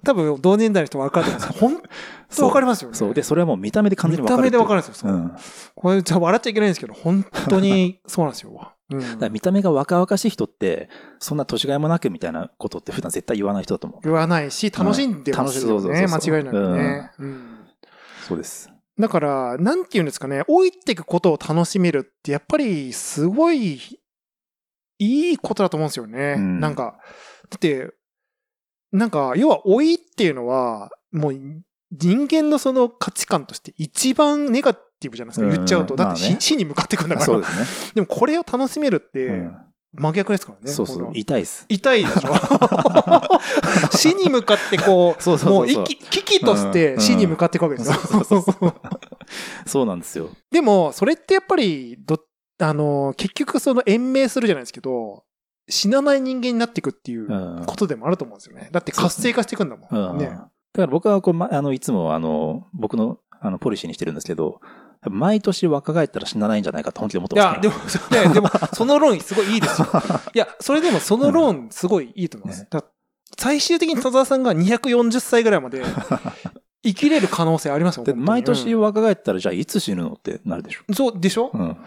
[0.06, 1.84] 多分同年代の人分かると思うんですけど、 本
[2.38, 2.96] 当分かりますよね。
[2.96, 3.14] そう。
[3.14, 4.62] で、それはもう見た目で完全に見分かるっていう。
[4.62, 5.10] た目で分かるんですよ。
[5.10, 5.32] そううん。
[5.76, 8.72] これ、じゃあ笑っちゃいけないんですけど、本当にそうなんですよ。
[8.92, 14.00] うんだから見た目が若々しい人って、そんな年がいもなくみたいなことって普段絶対言わない人だと思う。
[14.04, 17.12] 言わないし、楽しんで楽しそうそうそう間違いなくね。
[17.20, 17.60] うん
[18.28, 18.70] そうです。
[19.00, 23.80] だから、なんていうんですかね、老いていくことを楽しめるって、やっぱり、すごい、
[25.00, 26.36] いいことだと思うんですよね。
[26.38, 27.00] うんなんか、
[27.50, 27.92] だって、
[28.92, 31.34] なんか、要は老いっていうのは、もう、
[31.92, 35.96] 人間のその価値観として一番ネガティブじゃないですか、うん言っちゃうと。
[35.96, 37.42] だって死,、に向かっていくんだから。
[37.94, 39.56] でもこれを楽しめるって、うん
[39.96, 40.72] 真逆ですからね。
[40.72, 41.12] そうそうこの。
[41.14, 41.66] 痛いです。
[41.70, 42.32] 痛いでしょ
[43.96, 48.44] 死に向かってこう、そうもう危機として死に向かっていくわけですよ。
[49.68, 50.30] そうなんですよ。
[50.50, 52.20] でも、それってやっぱり、ど、
[52.60, 55.26] あの、結局その延命するじゃないですけど、
[55.70, 58.70] 死なない人間になっていくっていううんことでもあると思うんですよね。
[58.72, 60.26] だって活性化していくんだもんね。
[60.26, 64.62] だから僕はこう、ま、あの、いつもあの、僕のあの、ポリシーにしてるんですけど、
[65.10, 67.56] 毎年若返ったら死なないんじゃないかと本気で思っていま
[67.90, 68.22] すから。
[68.24, 69.88] や、でも、 でも、 その論すごいいいですよ。
[70.34, 72.62] いや、それでもその論すごいいいと思います。
[72.62, 72.84] ねだ
[73.38, 75.82] 最終的に田沢さんが240歳ぐらいまで
[76.86, 78.06] 生きれる可能性ありますよ。
[78.16, 80.94] 毎年うん若返ったら、じゃあいつ死ぬのってなるでしょ？
[80.94, 81.50] そうでしょ？
[81.54, 81.78] うん。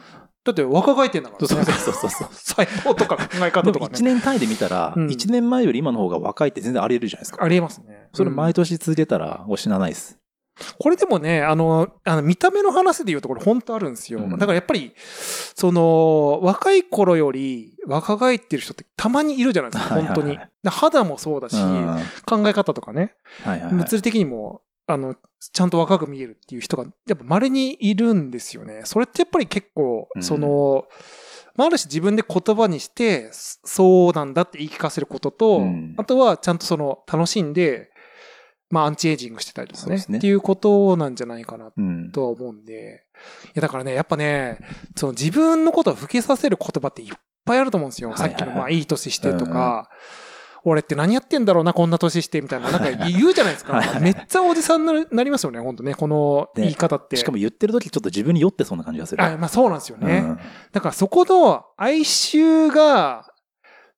[0.44, 1.48] だって若返ってんだからね。
[1.48, 2.28] そうそうそうそう。
[2.32, 4.12] 細胞とか考え方でも1とかね。
[4.14, 7.44] 年単位で見たら、うん1年前より今の方が若いって全然あり得るじゃないですか。
[7.44, 8.08] ありえますね。
[8.12, 10.18] それうん毎年続けたら、死なないです。
[10.78, 14.20] これでもね、あの、あの見た目の話で言うとこれ本当あるんですよ。
[14.20, 20.38] うんだからやっぱり、その、若い頃より若返ってる人ってたまにいるじゃないですか、はいはいはい本当に。
[20.62, 21.56] で肌もそうだし、
[22.26, 23.14] 考え方とかね、
[23.44, 23.72] はいはい。
[23.72, 28.82] 物理的にも、あの、ちゃんと若く見えるっていう人が、やっぱ稀にいるんですよね。
[28.84, 30.86] それってやっぱり結構、うんその、
[31.56, 37.90] まあ、ある種自分で言葉にして、そそうなんだって言い聞かせることと、うんあとはちゃんとその、楽しんで、
[38.70, 42.10] まあ、アンチエイジングしてたりとかね、ねっていうことなんじゃないかなうん。
[42.10, 43.04] とは思うんで、
[43.46, 44.58] いや、だからね、やっぱね、
[44.96, 48.10] その自分のことを吹きさせる言葉っていっぱいあると思うんですよ。
[48.10, 49.88] はいはいはいさっきの、まあ、いい年してとか、
[50.68, 54.00] 俺って何やってんだろうな、こんな年して、みたいな、なんか 言うじゃないですかはいはいは。
[54.00, 57.16] いめっちゃおじさんになりますよね、本当ね、このね言い方って。
[57.16, 59.22] しかも言ってる時ちょっと自分に酔ってそうな感じがする。
[59.22, 60.24] あ、まあそうなんですよね。
[60.26, 60.38] うん
[60.72, 63.32] だからそこの哀愁が、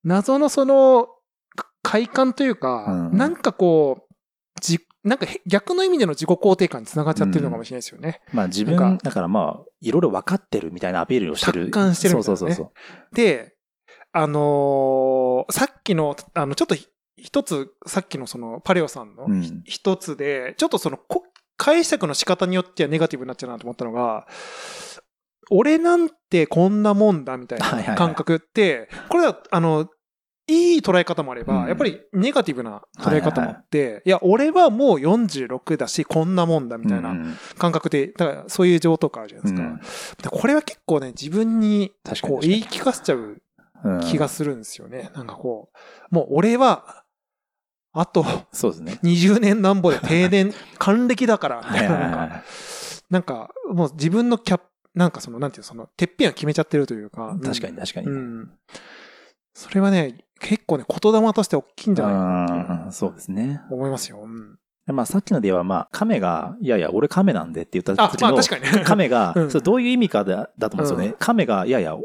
[0.05, 1.09] 謎のその、
[1.57, 4.08] か快感というか、うんなんかこう、
[4.61, 8.21] じ、なんかへ逆の意味での自己肯定感につながっちゃってるのかもしれないですよね。
[8.33, 9.05] まあ自分、なんか。
[9.05, 11.66] だからまあ、いろいろ分かってるみたいなアピールをしてる。
[11.66, 12.35] 達観してるみたいな。
[12.35, 12.66] ねそうそうそう。
[12.66, 12.73] そ
[13.14, 13.55] で、
[14.12, 19.27] あのーさっきの、あの、ちょっとひ一つ、さっきのそのパレオさんの
[19.64, 21.25] 一つで、ちょっとそのこ
[21.57, 24.27] 解釈の仕方によってはネガティブになっちゃうなと思ったのが、
[25.51, 27.97] 俺なんてこんなもんだみたいない。
[27.97, 29.88] 感覚って、これは、あの、
[30.49, 39.69] いい捉え方もあれば、うんやっぱりネガティブな捉え方もあって、いや、俺はもう46だし、こんなもんだみたいなうん感覚で、だからそういう上等感あるじゃないですか。
[39.69, 39.77] うん
[40.23, 43.41] でこれは結構ね、自分に確かにこう言い聞かせちゃう
[43.85, 45.11] うん気がするんですよね。
[45.15, 45.69] なんかこ
[46.11, 47.05] う、もう俺は、
[47.93, 48.99] あとそうですね。
[49.03, 52.43] 20年なんぼで定年、 還暦だから、みはいたいな、
[53.11, 57.37] なんか、もう自分のキャップ、なんかその、なんていうのその、てっぺんを決めちゃってるというか。
[57.43, 58.07] 確かに確かに。
[58.09, 58.51] うん。
[59.59, 62.14] それはね、結構ね、言霊として大きいんじゃない
[62.64, 63.61] かなそうですね。
[63.73, 64.21] 思いますよ。
[64.23, 64.57] うん。
[64.87, 68.83] でまあさっきのでは、まあ、亀が、いやいや、俺亀なんでって言ったあ、時の、まあ確かにね。
[68.87, 71.07] 亀が、うんそれどういう意味かだだと思うんですよね。
[71.09, 71.97] うん亀が、いやいや、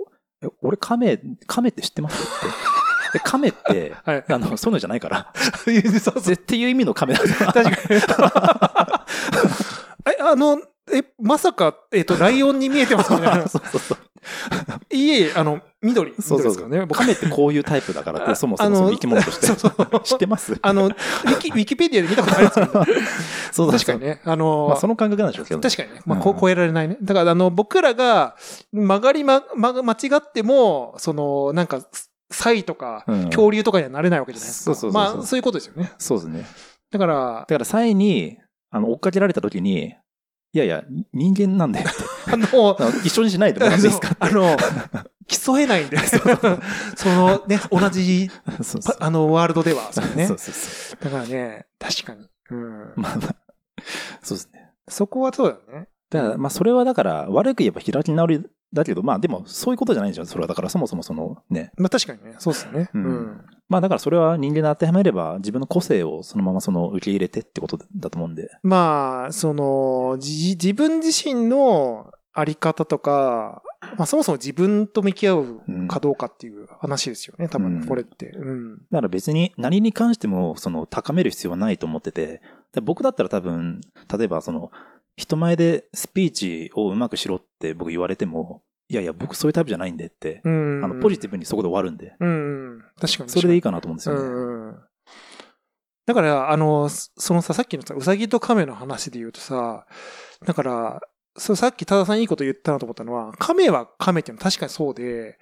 [0.64, 3.20] 俺亀、亀って知ってますって。
[3.20, 4.26] で亀って、 はい。
[4.28, 5.32] あの、そういうのじゃないから。
[5.36, 7.28] そうそう絶対いう意味の亀だと。
[7.28, 7.76] 確かに。
[10.08, 10.60] え、あの、
[10.94, 13.48] え、まさか、えっ、と、ライオンに見えてますみたいな。
[13.48, 13.98] そうそうそう。
[14.96, 16.14] いえいえ、あの、緑。
[16.20, 16.70] そうそうそう。
[16.70, 16.86] ね。
[16.86, 19.48] 僕亀ってこういうタイプだからって、 そもそもその生き物として。
[20.04, 20.58] 知ってます？
[20.62, 22.86] あの、ウィキ、ウィキペディアで見たことあるんですけど、
[23.52, 24.22] そう確かにね。
[24.24, 25.70] あの、まあ、その感覚なんでしょうけどね。
[25.70, 26.02] 確かにね。
[26.06, 26.98] まあ、うんこう超えられないね。
[27.02, 28.36] だから、あの、僕らが
[28.72, 31.82] 曲がりま、ま、間違っても、その、なんか、
[32.32, 34.66] サイとか、うん恐竜とかにはなれないわけじゃないですか。
[34.66, 35.92] そうそうそうそうまあ、そういうことですよね。
[35.98, 36.46] そうですね。
[36.92, 38.38] だからだ、から、サイに、
[38.72, 39.94] あの、追っかけられた時に、
[40.54, 42.04] いやいや、人間なんだよって。
[42.32, 44.56] あの、一緒にしないでもらっていいですか あの、
[45.28, 45.98] 競えないんで、
[46.96, 48.30] そのね、同じ、
[49.00, 50.38] あの、ワールドでは、そうねそう。
[50.38, 51.04] そうそう。
[51.04, 52.28] だからね、確かに。
[52.52, 52.94] うん。
[52.96, 53.36] まあまあ、
[54.22, 54.72] そうですね。
[54.88, 55.88] そこはそうだよね。
[56.12, 60.26] だから、まあ、それはだから、悪く言えば開き直りだけど、まあ、でも、そういうことじゃないんじゃん。
[60.28, 61.72] それは、だから、そもそもその、ね。
[61.78, 62.90] まあ確かにね、そうですね。
[62.94, 63.46] ううんん。
[63.70, 68.50] まあ、だから、それは人間で当てはめれば、自分の個性をそのままその、受け入れてってことだと思うんで。
[68.64, 73.62] まあ、その、じ自分自身のあり方とか、
[73.98, 78.30] まあそもそも自分と向き合うかどうかっていう話ですよね、多うん分これって。
[78.30, 78.78] うん。
[78.78, 82.42] だから別に何に関しても、その、高める必要はないと思ってて、
[82.74, 83.82] で僕だったら多分、
[84.18, 84.72] 例えばその、
[85.16, 90.82] 人前でスピーチをうまくしろって僕言われても、いやいや、僕そういうタイプじゃないんでって、うん。
[90.84, 92.84] あの、ポジティブにそこで終わるんで、うん。
[93.00, 93.30] 確かに。
[93.30, 94.22] それでいいかかなと思うんですよね。
[94.22, 94.80] うんうん。
[96.06, 99.86] だから、あの、そそのさ、さっきのさ、うさぎと亀の話で言うとさ、
[100.46, 101.02] だから、
[101.38, 105.40] そうさっき多田さんいいこと言ったなと思ったのは、亀は亀っていうのは確かにそうで、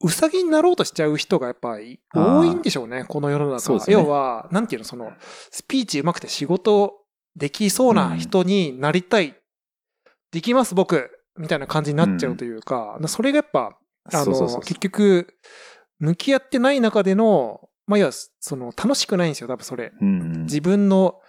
[0.00, 3.72] うさぎになろうとしちゃう人がやっぱり多いんでしょうね、この世の中。
[3.74, 5.12] ね要は、なんていうの、その、
[5.50, 7.00] スピーチ上手くて仕事
[7.38, 9.36] できそうな人になりたい、
[10.32, 13.78] できます僕、みたいな感じになっちゃうというか、それがやっぱ、
[14.12, 15.38] あの、結局、
[16.00, 19.92] 向き合ってない中での、まあ、要は、その、楽しくないんですよ、多分それ。
[20.00, 20.42] うん。
[20.44, 21.20] 自分の、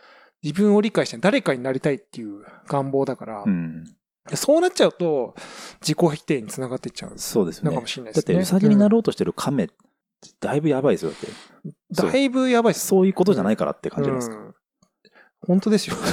[0.42, 3.44] 自分を理解して誰かになりたいっていう願望だから、
[4.36, 5.36] そうなっちゃうと、
[5.82, 7.88] 自己否定につながっていっちゃうそうですねのかも。
[7.88, 8.58] しれないだって、ですね。
[8.58, 9.74] ウサギになる、ろうとしてる亀って、
[10.40, 11.12] だいぶやばいですよ。
[11.12, 11.28] だって。
[12.12, 12.74] だいぶやばい。
[12.74, 14.49] そういうことじゃないからって感じなんですか。
[15.44, 15.96] うん本当ですよ。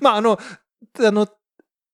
[0.00, 0.38] まあ、あの、
[1.00, 1.28] あの、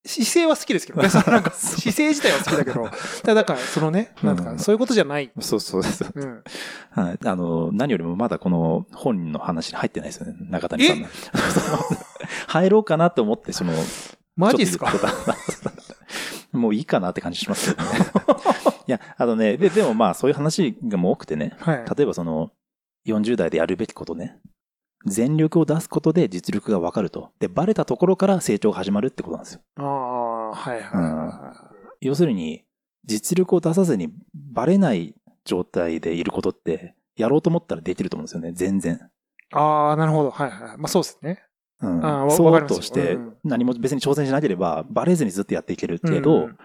[0.05, 1.09] 姿勢は好きですけどね。
[1.09, 2.89] そ のなんか、姿勢自体は好きだけど、
[3.21, 5.31] ただだから、そのね、なんか、そういうことじゃない。
[5.41, 6.11] そうそうそう。
[6.15, 6.43] うん。
[6.91, 7.19] はい。
[7.23, 10.35] あの、何よりもまだこの本の話に入ってないですよね。
[10.49, 11.07] 中谷さんの。
[12.47, 13.73] 入ろうかなと思って、その、
[14.35, 14.89] マジっすか？
[14.91, 15.71] ちょっと言ってた
[16.57, 17.99] もういいかなって感じしますけどね。
[18.87, 21.55] いや、あのね、で、でもまあそういう話がもう多くてね。
[21.59, 21.85] はい。
[21.95, 22.51] 例えばその、
[23.05, 24.37] 40代でやるべきことね。
[25.05, 27.31] 全力を出すことで実力がわかると。
[27.39, 29.61] で、バレたところから成長が始まるってことなんですよ。
[29.77, 32.65] ああ、はいはいは要するに、
[33.05, 38.95] 実力を出さずにバレない状態でいることって、やろうと思ったらできると思うんですよね、全然。
[38.95, 38.99] い。
[39.51, 40.31] ああ、なるほど。
[40.31, 40.77] はいはい。
[40.77, 41.43] まあそうですね。
[41.81, 46.57] うんそうとしてうん、何も別に挑戦しなければ、バレずにずっとやっていけるけど、うん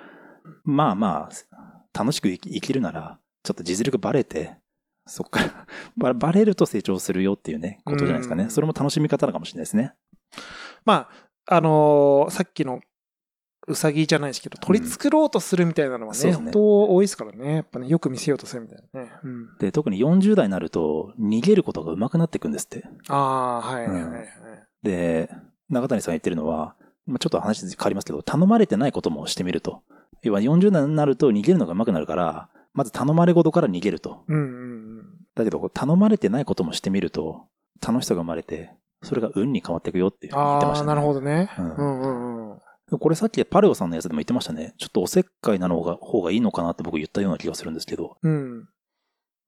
[0.64, 4.57] まあまあ、楽しく生きるなら、ちょっと実力バレて、
[5.07, 8.45] そっから バ、バレると成長するよっていうね、ことじゃないですかね。
[8.45, 9.95] うんそれも楽しみ方なのかもしれないですね。
[10.85, 11.09] ま
[11.47, 12.81] あ、あのーさっきの
[13.67, 17.55] うさぎじゃないですけど、取り繕ろうとするみたいなのはね、そうですね本当多いですからね。
[17.55, 19.11] やっぱね、よく見せようとするみたいなね。
[19.23, 19.57] うん。
[19.59, 22.85] で、特に40代になると、逃げることが上手くなっていくんですって。
[23.09, 24.27] ああ、はいはいはいはい。
[24.83, 25.31] で、
[25.71, 29.83] 中谷さんが言ってるのは、まあ、ちょっと話変わりますけど、頼まれてないこともしてみると。
[30.23, 34.25] 要は40代になると逃げるのが上手くなるから、まず頼まれ事から逃げると。
[34.29, 35.05] うんうんうん。
[35.35, 37.47] だけど、頼まれてないこともしてみると、
[37.85, 40.87] 楽しさが生まれて、それが運に変わっていくよって言ってまああ、したね。
[40.89, 41.51] なるほどね。
[41.59, 42.99] ううんんうんうん。
[42.99, 44.75] これさっきパレオさんのやつでも言ってましたね。
[44.79, 48.17] ちょっとおせっかいなのが方がいいのかなって僕言ったような気がするんですけど。
[48.23, 48.69] うん。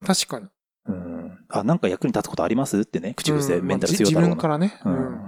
[0.04, 0.46] 確かに。
[0.86, 1.38] うん。
[1.48, 4.36] あ、なんか役に立つことありますってね、口癖、うんメンタル強いだろうな。
[4.36, 4.78] 分からね。
[4.84, 4.88] う。
[4.88, 5.22] うんん。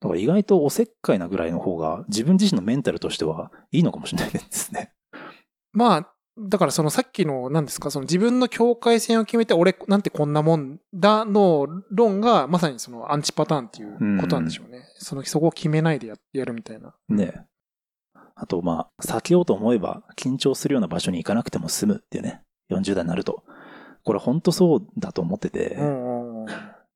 [0.00, 4.92] だから意外とおせっかいなぐらいの方が自分自身のメンタルとしてはいいのかもしれないですね。
[5.72, 14.82] まあ、だからそのさっきの何ですか、その自分の境界線を決めて俺なんてこんなもんだの論がまさにそのアンチパターンっていうことなんでしょうね。
[14.98, 16.94] その、そこを決めないでややるみたいな。
[17.08, 17.46] ね。
[18.34, 22.42] あと、まあ、避けようと思えば緊張するような場所に行かなくても済むっていうね。
[22.70, 23.44] 40代になると。
[24.02, 26.46] これ本当そうだと思ってて、うんうんうん。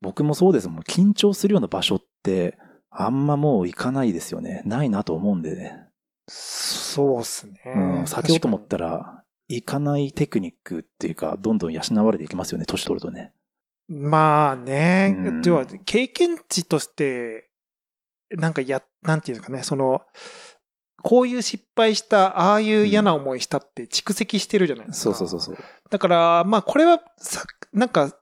[0.00, 0.80] 僕もそうですもん。
[0.80, 2.58] 緊張するような場所って、
[2.90, 4.62] あんまもう行かないですよね。
[4.64, 5.88] ないなと思うんでね。
[6.28, 7.60] そうっすね。
[7.66, 9.17] うん、避けようと思ったら、
[9.48, 13.32] 行かないテクニックっていうか、どんどん養われていきますよね、年取るとね。
[13.88, 17.48] まあね、うんでは、経験値として、
[18.30, 20.02] なんかや、なんていうのかね、その、
[21.02, 25.14] こういう失敗した、ああいう嫌な思いしたって蓄積してるじゃないですか。
[25.14, 25.64] そうそうそうそう。
[25.90, 28.14] だから、まあこれはさ、なんか、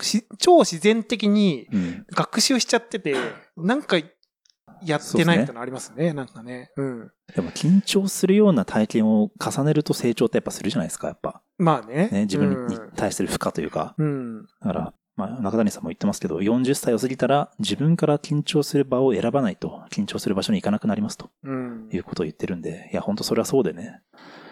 [0.00, 2.06] し超自然的にうん。
[2.10, 3.16] 学習しちゃってて、
[3.56, 3.96] なんか
[4.84, 6.70] やってないみたいなのありますね、なんかね。
[6.76, 7.12] うん。
[7.34, 11.42] でも緊張するような体験を重ねると成長ってやっぱするじゃないですか、やっぱ。
[11.58, 12.08] まあね。
[12.12, 13.94] ね、自分にうん対する負荷というか。
[13.98, 14.42] うん。
[14.44, 21.88] だから、まあ、中谷さんも言ってますけど、40歳を過ぎたら自分から緊張する場を選ばないと、緊張する場所に行かなくなりますとうん。
[21.92, 24.02] いうことを言ってるんで、いや、本当それはそうでね。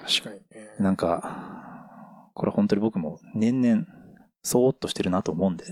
[0.06, 0.70] 確かにね。
[0.78, 3.84] なんか、これ本当に僕も年々、
[4.42, 5.64] そーっとしてるなと思うんで。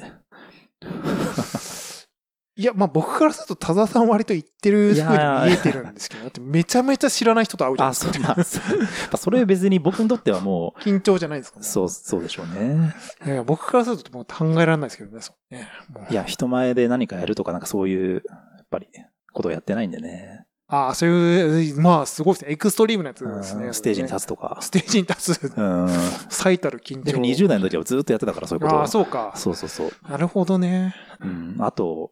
[2.54, 7.86] いや、まあ僕からすると田沢さん割と言ってる風に見えてるんですけど、だってめちゃめちゃ知らない人と会うじゃ
[8.20, 8.68] ないあ、ですか。
[8.68, 11.66] そう、まあ、そうまあそれは別に僕にとってはも緊張じゃないですか、う、ね。
[11.66, 12.94] そう、そうでしょうね。
[13.24, 15.68] いやいや、僕からするともう考えられないですけどね、そうね。
[16.10, 18.88] いや、人前で何かやるとか、なんかそういう、やっぱり、
[19.32, 20.44] ことをやってないんでね。
[20.68, 22.52] ああ、そういう、まあすごいですね。
[22.52, 23.66] エクストリームなやつですね。
[23.66, 24.22] うんステージに立つ。
[24.24, 24.56] つとか。
[24.60, 25.88] ステージに立つ、うん。
[26.30, 27.20] 最たる緊で張。
[27.20, 29.32] 20代の時はずっとやってたから、そういうことをああ、そうか。
[29.36, 29.90] そうそうそう。
[30.08, 30.94] なるほどね。
[31.20, 31.56] うん。
[31.60, 32.10] あと、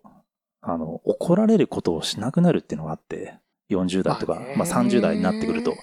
[0.63, 3.39] あの、怒られることをしなくなるっていうのがあって、
[3.71, 5.77] 40代とか、まあねまあ30代になってくると。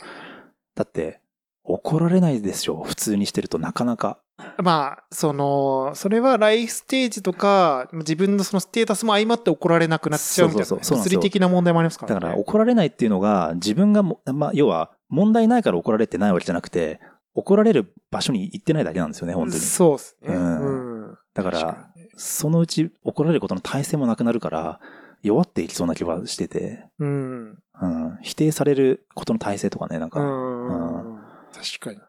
[0.75, 1.21] だって、
[1.63, 4.19] 怒られないでしょ、普通にしてるとなかなか。
[4.57, 12.21] まあ、その、それはライフステージとか、自分のそのステータスも相まって怒られなくなっちゃうみたいな、そうそうそう物理的な問題もありますからね。
[12.21, 16.99] だから怒られないっていうのが、自分がも、まあ、要は、問題ないから怒られてないわけじゃなくて、
[17.33, 19.59] 怒られる場所に行ってないだけなんですよね、本当に。
[19.59, 20.35] そうですね。
[20.35, 21.17] ううんん。
[21.33, 21.86] だか、ら
[22.17, 24.79] そのうち怒られることの体制もなくなるから、
[25.23, 27.57] 弱っていきそうな気はしてて、うん。
[27.81, 31.19] うん、否定されることの体制とかね、なんか、うん。
[31.53, 31.99] 確かに。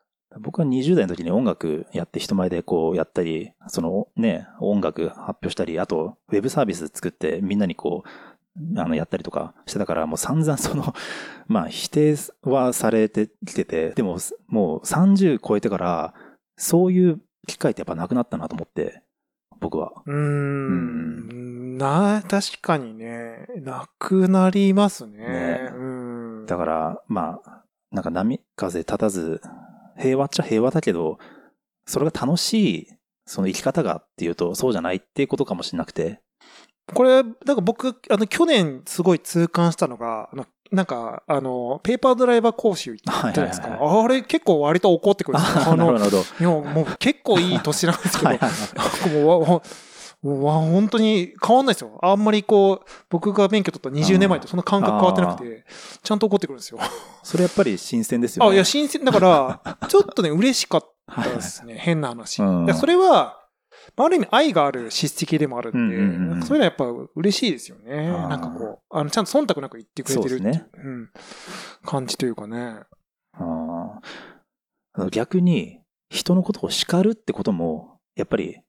[0.40, 10.94] 僕は20代の時に音楽やって人前でこうやったり、そのね、音楽発表したり、あとウェブサービス作ってみんなにこう、あの、やったりとかしてたから、もう散々その、
[11.48, 14.18] まあ否定はされてきてて、でも
[14.48, 16.14] もう30超えてから、
[16.56, 19.02] そういう機会ってやっぱなくなったなと思って、
[19.60, 19.92] 僕は。
[20.06, 21.78] うーん。
[21.78, 25.18] な、確かにね、なくなりますね。
[25.18, 25.82] ねう
[26.42, 26.46] ん。
[26.46, 29.40] だから、まあ、なんか波風立たず、
[29.96, 31.18] 平和っちゃ平和だけど、
[31.86, 32.86] それが楽しい、
[33.24, 36.20] その生き方がっていうと、そうじゃないっていうことかもしれなくて。
[36.94, 43.68] これ、なんか僕、あの、去年すごい痛感したのが、あの、なんか、あの、ペーパードライバー講習行ったじゃないですか。
[43.68, 45.62] はいあれ結構割と怒ってくるんですよ。
[45.68, 45.96] ああの。
[45.96, 49.60] いや、もう結構いい年なんですけど、はいはいはい
[50.20, 51.96] もう本当に変わんないですよ。
[52.02, 55.64] あんまりこう、僕が免許取った20年前とそんな感覚変わってなくて、
[56.02, 56.80] ちゃんと怒ってくるんですよ。
[57.22, 58.50] それやっぱり新鮮ですよね。
[58.50, 61.76] あ、いや、新鮮、だから、ちょっとね、嬉しかったはいはいですね。
[61.78, 62.42] 変な話。
[62.42, 63.37] うんでそれは、
[63.96, 68.08] まあ、ある意味愛がある叱責でもあるんで、うんうんうんなんかそういうのはやっぱ嬉しいですよね。
[68.08, 71.10] なんかこう、あの、ちゃんと忖度なく言ってくれてるっていうねうん、
[71.84, 72.80] 感じというかね。
[73.34, 74.00] あ
[75.10, 75.80] 逆に、
[76.10, 78.60] 人のことを叱るってことも、やっぱり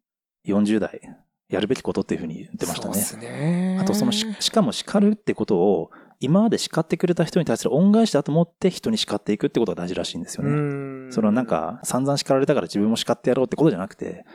[0.47, 1.01] 40代
[1.49, 2.93] やるべきことっていうふうに言ってましたね。
[2.93, 3.77] そうですね。
[3.81, 5.89] あとそのし、しかも叱るってことを、
[6.19, 11.07] 今まで叱ってくれた人に対する恩返しだと思って人に叱っていくってことが大事らしいんですようね。
[11.07, 11.11] ん。
[11.11, 14.25] そのなん、か散々叱られたから自分も叱ってやろうってことじゃなくて、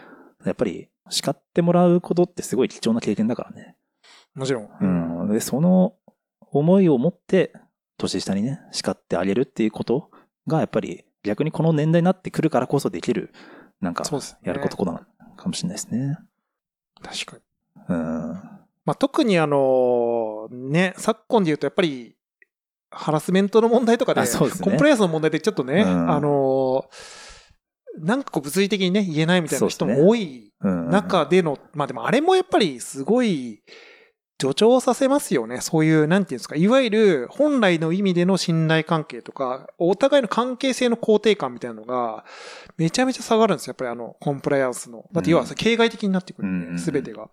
[0.49, 3.77] やっぱり叱ってもらうことってすごい貴重な経験だからね。
[4.35, 4.69] もちろん。
[4.81, 5.33] うん。
[5.33, 5.95] で、その
[6.51, 7.53] 思いを持って
[7.99, 10.11] 年下にね、叱ってあげるっていうこと
[10.47, 13.33] がやっぱり逆にこの年代になってくるからこそできる、
[13.81, 14.05] なんか
[14.43, 15.01] やることなの
[15.37, 16.19] かもしれないですね。
[17.03, 17.43] 確かに。
[17.89, 18.55] うん。
[18.85, 22.17] まあ、特にあの、ね、昨今で言うとやっぱり、
[22.91, 26.85] ハラスメントの問題とかで、ねコンプライアンスの問題でちょっとね、うんあの、
[27.99, 30.91] なんかこう物理的にね、言えないみたいな人も多いうん。
[30.91, 33.63] 中での、まあでもあれもやっぱりすごい
[34.41, 35.61] 助長させますよね。
[35.61, 42.25] そういう、なんていうんですか、いわゆる本来の意味での信頼関係とか、お互いの関係性の肯定感みたいなのが、
[42.77, 43.71] めちゃめちゃ下がるんですよ。
[43.71, 45.05] やっぱりあの、コンプライアンスの。
[45.13, 47.29] だって要はさ形骸的になってくるんで、うんすべてが。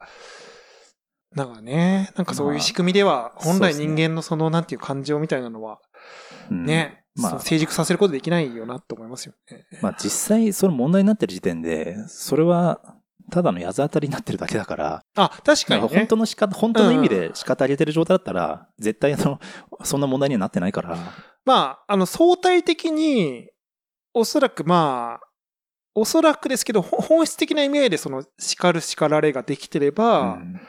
[1.36, 5.80] なんかね、なんかそういうまあ仕組みでは、本来人間のその、なんていう感情みたいなのは、
[6.52, 9.66] うんね、まあ成熟させることできないよなと思いますよね。
[9.82, 12.80] まあ実際その問題になってる時点で、それは
[13.32, 15.88] ただの矢当たりになってるだけだから、あ、確かにね。
[15.88, 19.40] 本当の仕方、本当の意味で仕方上げてる状態だったら、絶対あの、
[19.84, 20.98] そんな問題にはなってないから。
[21.46, 23.50] まあ、あの、相対的に、
[24.14, 25.28] おそらくまあ、
[25.96, 30.62] おそらくですけど、ほ本質的な意味合いでその叱る叱られができてれば、うん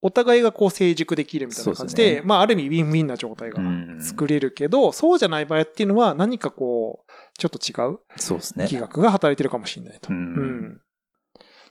[0.00, 8.66] お互いがこう成熟できるみたいな感じで、ですねまあある意味ウィンウィンな状態がうん作れるけど、そうじゃない場合っていうのは何かこう、ちょっと違うそうですね。
[8.68, 10.12] 気学が働いてるかもしれないと。
[10.12, 10.80] ううんん。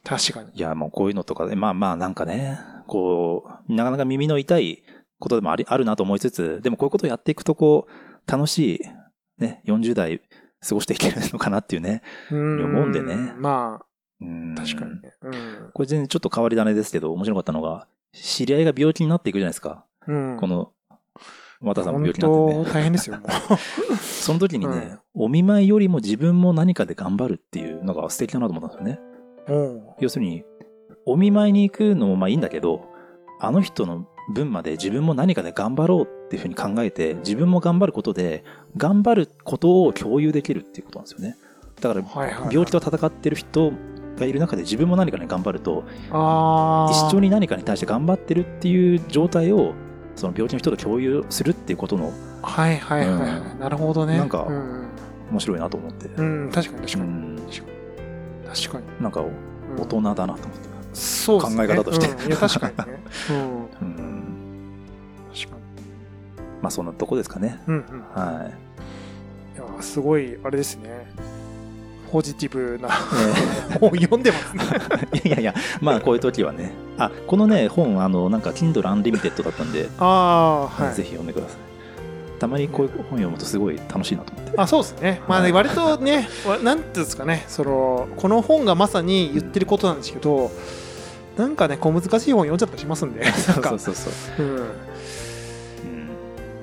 [0.04, 0.52] 確かに。
[0.54, 4.84] いや、もうこういうのとかで、まあまあなんかね、こう、なかなか耳の痛い
[5.20, 10.22] ことでもありあるなと思いつつ、でもこういうことをやっていくとこう、楽しい、ね、40代
[10.68, 12.02] 過ごしていけるのかなっていうね。
[12.32, 13.82] うん思うんでねま
[14.22, 15.14] うんあ、確かにね。
[15.22, 15.72] うん。
[15.74, 19.86] これ全然ちょっと変わり種ですけど、面白かったのが、知り合いが病気になっていくじゃないですか。
[20.08, 20.38] うん。
[20.39, 20.72] この、
[21.62, 22.74] 渡さんも本病気になって当ね。
[22.74, 23.24] 大変ですよ、も
[23.97, 28.99] その時にね、お見舞いよりも自分も何かで頑張るっていうのが素敵だなと思ったんですよね。
[29.47, 29.53] う。
[29.53, 29.82] うん。
[29.99, 30.43] 要するに、
[31.05, 32.86] お見舞いに行くのもまあいいんだけど、
[33.39, 38.43] あの人の分まで自分も何かで頑張ろうっていうふうに考えて、自分も頑張ることで、
[38.76, 41.38] 頑張ることを共有できるっていうことなんですよね。
[41.82, 43.72] だから、病気と戦ってる人
[44.18, 45.84] がいる中で自分も何かに頑張ると。
[46.09, 49.74] 一緒に何かに対して頑張ってるっていう状態を、
[50.15, 52.11] その病気の人と共有するっていうことの
[52.41, 53.39] はいはいはいはい。
[53.57, 54.18] うなるほどね。
[54.18, 54.88] なんかうん。
[55.32, 56.07] 面白いなと思って。
[56.07, 57.03] うん、確かに確かに。
[57.03, 57.38] うん
[58.47, 59.03] 確かに。
[59.03, 60.47] なんかうん大人だなと思って。
[60.93, 61.41] そう。
[61.41, 63.03] 考え方としてうんいや、確かにね。
[63.30, 63.38] うん。
[63.38, 64.24] うん
[65.34, 65.61] 確かに。
[66.61, 67.59] まあそんなとこですかね。
[67.68, 68.03] うんうん。
[68.22, 68.49] は
[69.55, 69.57] い。
[69.57, 71.07] いや、すごい、あれですね。
[72.12, 72.89] ポジティブな
[73.72, 74.64] え 本を読んでますね。
[74.64, 76.72] ー いやいや、まあこういう時はね。
[76.97, 80.95] あ、このね、本、あの、なんか Kindle Unlimited だったんで、ああ、はい。
[80.95, 81.58] ぜひ読んでください。
[82.39, 84.53] たまにこういう本読むとすごい楽しいなと思って。
[84.58, 85.22] あそうですね。
[85.28, 90.51] まあね、割とね、わなんていうんですかね、その、この本がまさに言ってることなんですけど、
[91.36, 93.32] なんかね、こう難しい本読んじゃったりしますんで、なん
[93.62, 94.45] かそう、そうそう。
[94.45, 94.66] うん、うん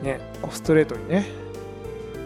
[0.03, 0.21] ね、
[0.51, 1.27] ストレートにね、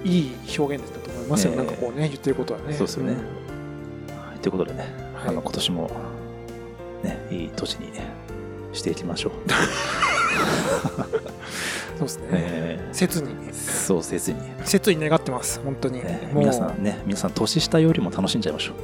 [0.04, 2.72] いい表現だったますよ、ええなんかこうね、言ってることはね。
[2.72, 4.80] そうですよねはいということでね、
[5.14, 5.90] はいあの今年も、
[7.02, 7.92] ね、いい年に
[8.72, 9.32] していきましょう。
[11.98, 12.28] そうですね。
[12.30, 15.98] え切に、ーそうせずに、切に願ってます、本当に。
[16.04, 18.76] ね皆さんね、皆さん年下よりも楽しんじゃいましょう。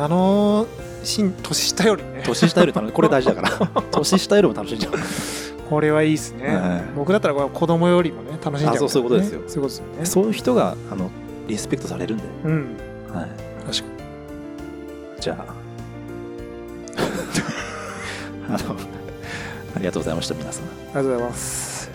[0.00, 0.66] 楽
[1.04, 2.22] しん、年下よりね。
[2.24, 3.82] 年下より楽しこれ大事だから。
[3.92, 4.92] 年下よりも楽しんじゃう。
[5.68, 6.46] これはいいですね。
[6.46, 10.06] はい僕だったら子供よりもね、楽しんじゃう、あそうそういうことですよそういうことですよね。
[10.06, 11.10] そういう人が、あの、
[11.48, 12.24] リスペクトされるんで。
[12.44, 12.76] うん、
[13.12, 13.28] はい。
[13.66, 15.20] 確かに。
[15.20, 15.54] じゃあ、
[18.54, 18.76] あの、
[19.74, 20.64] ありがとうございました、皆さん。
[20.64, 21.90] ありがとうございます。